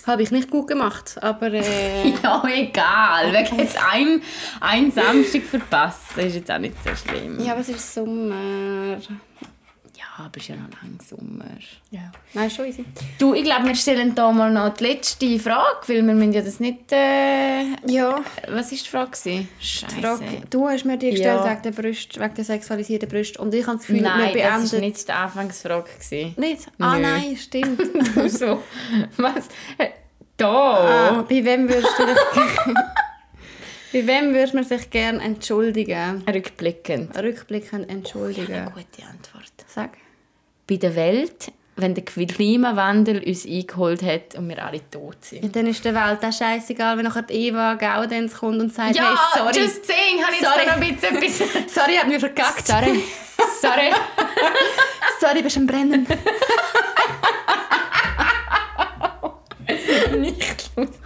[0.05, 1.51] Habe ich nicht gut gemacht, aber...
[1.53, 3.31] Äh, Ja, egal.
[3.31, 4.21] Wer jetzt einen,
[4.61, 7.39] einen Samstag verpasst, das ist jetzt auch nicht so schlimm.
[7.43, 8.97] ja, aber es ist Sommer.
[10.19, 11.45] Aber es ist ja noch lang Sommer.
[11.91, 12.11] Ja.
[12.33, 12.83] Nein, schon easy.
[13.19, 16.41] Du, ich glaube, wir stellen hier mal noch die letzte Frage, weil wir müssen ja
[16.41, 16.91] das nicht...
[16.91, 19.11] Äh, Ja, was war die Frage?
[19.11, 19.47] gewesen?
[20.01, 21.51] Frage, du hast mir die gestellt Ja.
[21.51, 23.37] wegen der Brust, wegen der sexualisierten Brust.
[23.37, 24.71] Und ich habe das Gefühl, Nein, wir das beenden...
[24.71, 25.89] war nicht die Anfangsfrage.
[25.91, 26.33] gewesen.
[26.37, 26.67] Nicht?
[26.79, 27.01] Ah, Nö.
[27.01, 27.81] nein, stimmt.
[28.31, 28.63] so,
[29.17, 29.49] was?
[30.35, 30.49] Da!
[31.19, 32.17] Ah, bei wem würdest du dich...
[33.93, 36.23] bei wem würdest man sich gerne entschuldigen?
[36.27, 37.15] Rückblickend.
[37.17, 38.65] Rückblickend entschuldigen.
[38.73, 39.51] Gute Antwort.
[39.67, 39.91] Sag.
[40.69, 45.43] Bei der Welt, wenn der Klimawandel uns eingeholt hat und wir alle tot sind.
[45.43, 49.09] Und dann ist der Welt auch scheißegal, wenn nachher Eva Gaudenz kommt und sagt, Ja,
[49.33, 49.59] hey, sorry.
[49.65, 50.65] just saying, habe ich Sorry.
[50.65, 51.37] noch ein bisschen etwas...
[51.73, 52.65] Sorry, hat mir verkackt.
[52.67, 53.03] Sorry.
[53.61, 53.91] Sorry.
[55.21, 56.05] Sorry, bist am Brennen.
[60.19, 60.99] Nicht lustig.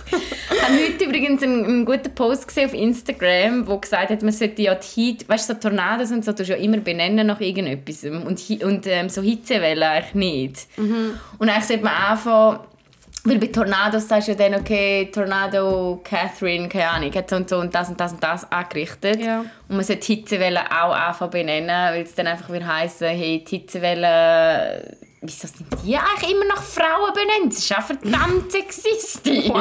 [0.51, 4.31] Ich habe heute übrigens einen, einen guten Post gesehen auf Instagram, wo gesagt hat, man
[4.31, 7.39] sollte ja die Heat, weißt du, so Tornados und so, du ja immer benennen nach
[7.39, 8.03] irgendetwas.
[8.03, 10.67] Und, und ähm, so Hitzewellen eigentlich nicht.
[11.39, 12.59] Und eigentlich sollte man anfangen,
[13.23, 17.49] weil bei Tornados sagst du ja dann, okay, Tornado Catherine, keine Ahnung, hat so und
[17.49, 19.21] so und das und das und das angerichtet.
[19.21, 19.41] Ja.
[19.67, 23.57] Und man sollte Hitzewellen auch anfangen benennen, weil es dann einfach wieder heissen, hey, die
[23.57, 27.53] Hitzewellen, wieso sind die eigentlich immer nach Frauen benannt?
[27.53, 29.51] Das ist auch verdammt sexistisch.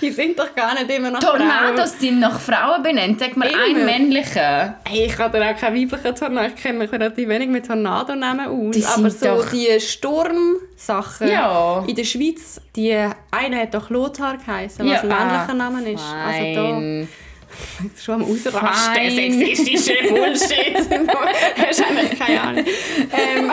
[0.00, 3.18] Die sind doch gar nicht immer noch Tornados sind nach Frauen benannt.
[3.18, 3.62] Sag mal Immer.
[3.64, 4.74] einen männlichen.
[4.88, 6.52] Hey, ich habe auch keinen weiblichen Tornado.
[6.54, 8.74] Ich kenne mich relativ wenig mit Tornadonamen aus.
[8.76, 11.84] Die aber so doch- die Sturmsachen Ja.
[11.86, 12.96] in der Schweiz, die
[13.30, 16.02] eine hat doch Lothar geheißen, was Ja, ein männlicher Name ist.
[16.02, 16.54] Also Fein.
[17.02, 17.08] da
[18.02, 19.10] schon am Ausrasten.
[19.14, 20.76] Sexistische Bullshit.
[20.76, 22.64] Hast du keine Ahnung.
[23.12, 23.52] ähm,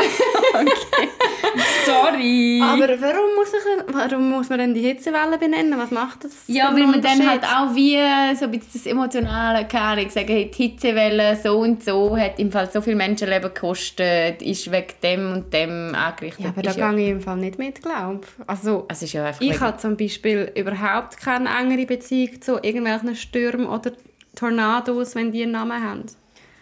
[2.11, 2.61] Sorry.
[2.61, 5.77] aber warum muss, ich, warum muss man denn die Hitzewelle benennen?
[5.77, 6.31] Was macht das?
[6.47, 7.97] Ja, weil man dann halt auch wie
[8.35, 9.97] so ein bisschen das Emotionale kann.
[9.99, 14.41] Ich sage, hey, die Hitzewelle so und so hat im Fall so viel Menschenleben gekostet,
[14.41, 16.45] ist wegen dem und dem angerichtet.
[16.45, 19.59] Ja, aber da ja, gehe ich im Fall nicht mit, glaube Also, ist ja ich
[19.59, 23.91] habe zum Beispiel überhaupt keine engere Beziehung zu irgendwelchen Stürmen oder
[24.35, 26.05] Tornados, wenn die einen Namen haben.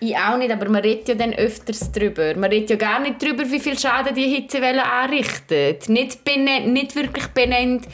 [0.03, 2.33] Ich auch nicht, aber man redet ja dann öfters drüber.
[2.35, 5.89] Man redet ja gar nicht drüber, wie viel Schaden die Hitzewelle anrichtet.
[5.89, 7.85] Nicht, benennt, nicht wirklich benannt.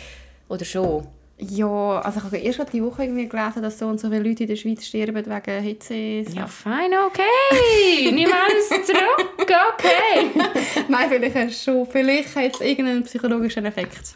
[0.48, 1.06] Oder schon?
[1.38, 4.24] Ja, also ich habe erst gerade die Woche irgendwie gelesen, dass so und so viele
[4.24, 5.94] Leute in der Schweiz sterben wegen Hitze.
[6.34, 8.10] Ja, fein, okay.
[8.12, 10.32] Nimm alles zurück, okay.
[10.88, 11.86] Nein, vielleicht schon.
[11.88, 14.16] Vielleicht hat es irgendeinen psychologischen Effekt.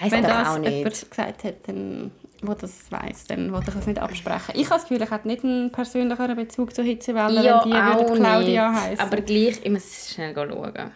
[0.00, 0.72] Weiss Wenn doch das auch nicht.
[0.72, 2.12] jemand gesagt hat, dann,
[2.42, 4.54] wo das weiss, dann wollte ich das nicht absprechen.
[4.54, 7.76] Ich habe das Gefühl, ich habe nicht einen persönlicheren Bezug zur Hitzewelle, Ja, wenn die
[7.76, 9.00] auch Claudia heißen.
[9.00, 10.90] Aber gleich, ich muss schnell schauen.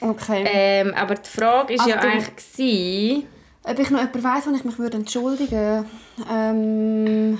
[0.00, 0.44] okay.
[0.46, 2.10] Ähm, aber die Frage war ja Achtung.
[2.10, 2.36] eigentlich...
[2.36, 3.26] gewesen-
[3.64, 5.84] Ob ich noch jemanden weiss, wo ich mich würde entschuldigen
[6.30, 7.38] ähm,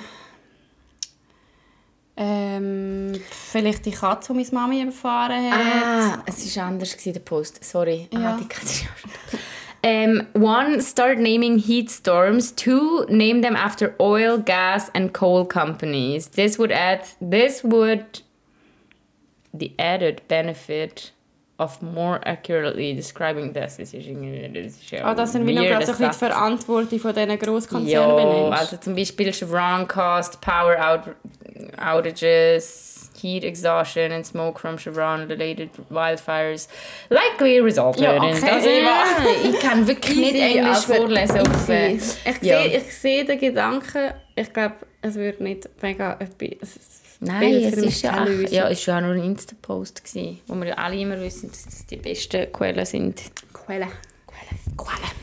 [2.17, 5.59] ähm, Vielleicht die Katze, die meine Mami überfahren hat.
[5.59, 7.65] Ah, es war anders, gewesen, der Post.
[7.65, 8.09] Sorry.
[8.13, 8.35] Ja.
[8.35, 9.39] Ah, die Katze ist auch.
[9.83, 12.53] Um, one, start naming heat storms.
[12.53, 16.29] Two, name them after oil, gas, and coal companies.
[16.29, 17.07] This would add.
[17.21, 18.21] This would
[19.55, 21.13] the added benefit
[21.59, 23.77] of more accurately describing this.
[23.77, 26.11] Das ist irgendwie das ist ja Ah, das sind wir noch gerade so ein bisschen
[26.11, 26.19] die.
[26.19, 31.15] Verantwortung von diesen Grosskonzernen Ja, also zum Beispiel Chevron Cost, power out
[31.79, 36.69] outages, heat exhaustion and smoke from Chevron-related wildfires
[37.11, 38.37] likely resulted Ja, in...
[38.37, 38.51] okay.
[38.51, 39.05] Also, ja,
[39.51, 41.41] ich kann wirklich nicht Easy, Englisch aber vorlesen.
[41.41, 41.95] Auf, äh.
[41.95, 42.63] Ich ja.
[42.63, 46.77] sehe sehe den Gedanken, ich glaube, es würde nicht mega etwas...
[46.77, 50.03] es Nein, es ist ja, auch, ja, war ja nur ein Insta-Post,
[50.47, 53.21] wo wir alle immer wissen, dass das die besten Quellen sind.
[53.53, 53.89] Quelle.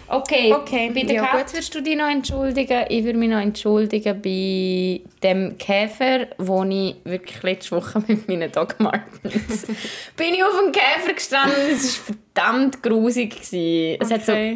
[0.09, 2.86] Okay, Okay, bei der ja, Katze würdest du dich noch entschuldigen.
[2.88, 8.49] Ich würde mich noch entschuldigen bei dem Käfer, wo ich wirklich letzte Woche mit meinen
[8.49, 9.65] Dog Martens
[10.15, 11.57] bin ich auf dem Käfer gestanden.
[11.73, 13.32] Es war verdammt grusig.
[13.32, 13.97] gewesen.
[13.99, 14.55] Es hat so Okay.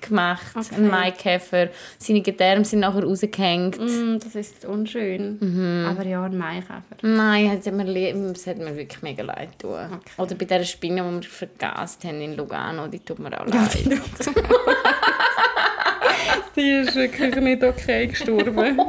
[0.00, 0.74] gemacht, Okay.
[0.76, 1.68] ein Maikäfer.
[1.98, 3.78] Seine Gedärme sind nachher rausgehängt.
[3.78, 5.36] Mm, das ist unschön.
[5.38, 5.86] Mhm.
[5.90, 6.82] Aber ja, ein Maikäfer.
[7.02, 7.86] Nein, es hat, mir,
[8.32, 10.00] es hat mir wirklich mega leid getan.
[10.16, 14.00] Oder bei dieser Spinne, die wir vergast haben in Lugano, die tut mir auch leid.
[16.56, 18.80] Die ist wirklich nicht okay gestorben.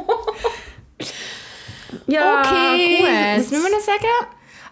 [2.06, 3.08] ja, okay, gut.
[3.36, 4.06] was müssen wir noch sagen?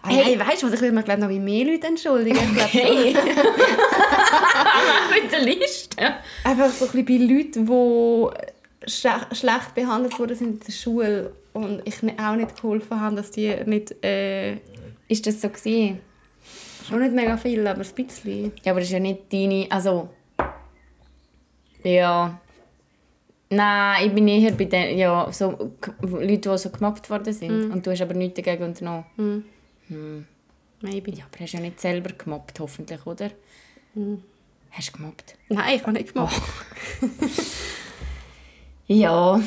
[0.01, 0.73] Ah, hey, weißt du was?
[0.73, 2.39] Ich will mir glaube noch wie mehr Leute entschuldigen.
[2.55, 3.13] Hey.
[5.13, 5.97] Mit der Liste.
[6.43, 8.27] Einfach so ein bisschen bei Leuten, die
[8.89, 13.29] schle schlecht behandelt wurden sind in der Schule und ich auch nicht geholfen habe, dass
[13.31, 14.53] die nicht, äh,
[15.07, 15.99] Ist das so gewesen?
[16.89, 18.51] schon nicht mega viel, aber ein bisschen.
[18.63, 19.67] Ja, aber das ist ja nicht deine...
[19.69, 20.09] Also...
[21.83, 22.39] Ja...
[23.51, 24.97] Nein, ich bin eher bei den...
[24.97, 27.71] Ja, so K- Leute, die so gemobbt worden sind.
[27.71, 29.43] Und du hast aber nichts dagegen unternommen.
[30.81, 31.11] Maybe.
[31.11, 33.31] Ja, aber hast ja nicht selber gemobbt, hoffentlich, oder?
[34.71, 35.35] Hast du gemobbt?
[35.49, 36.41] Nein, ich habe nicht gemacht.
[38.91, 39.39] Ja.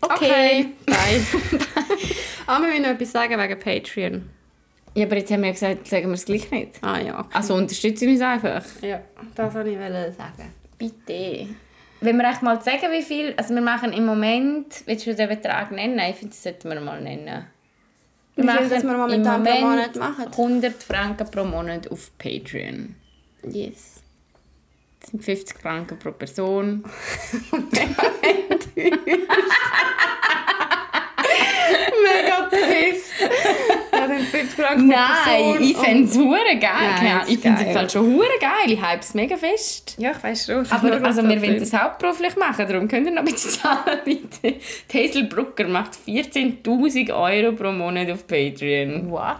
[0.00, 0.66] Okay.
[0.86, 0.96] Bye.
[2.46, 4.28] ah, wir müssen noch etwas sagen wegen Patreon.
[4.94, 6.82] Ja, aber jetzt haben wir ja gesagt, sagen wir es gleich nicht.
[6.82, 7.28] Ah ja, okay.
[7.32, 8.64] Also unterstützen uns einfach.
[8.82, 9.00] Ja,
[9.36, 9.76] das wollte ich
[10.16, 10.52] sagen
[10.82, 11.48] bitte.
[12.00, 15.28] Wenn wir echt mal sagen, wie viel, also wir machen im Moment, willst du den
[15.28, 15.94] Betrag nennen?
[15.94, 17.46] Nein, ich finde, das sollten wir mal nennen.
[18.34, 20.26] Wir wie viel, machen wir momentan im Moment pro Monat machen?
[20.26, 22.96] 100 Franken pro Monat auf Patreon.
[23.44, 24.02] Yes.
[25.00, 26.84] Das sind 50 Franken pro Person.
[28.74, 28.96] Mega
[32.50, 33.12] trist.
[34.02, 37.22] 150 Franken Nein, ich fände es hure geil.
[37.28, 38.72] ich finde es halt schon hure geil.
[38.72, 39.96] Ich hype es mega fest.
[39.98, 40.70] Ja, ich weiß schon.
[40.70, 44.56] Aber also, wir wollen das hauptberuflich machen, darum könnt ihr noch ein bisschen zahlen, bitte.
[44.92, 49.10] Hazel Brucker macht 14'000 Euro pro Monat auf Patreon.
[49.10, 49.38] What?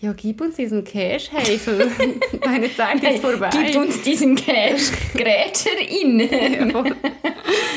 [0.00, 1.90] Ja, gib uns diesen Cash, Hazel.
[2.44, 3.48] Meine Zeit ist vorbei.
[3.50, 4.92] Gib uns diesen Cash.
[5.14, 6.28] Grätscher innen.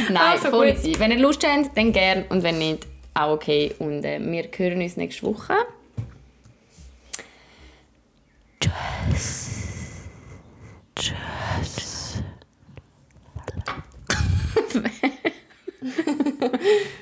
[0.10, 0.96] Nein, also, voll easy.
[1.00, 3.76] Wenn ihr Lust habt, dann gern und wenn nicht, auch okay.
[3.80, 5.54] Und äh, wir hören uns nächste Woche.
[8.60, 10.06] Tschüss.
[10.96, 12.24] Tschüss.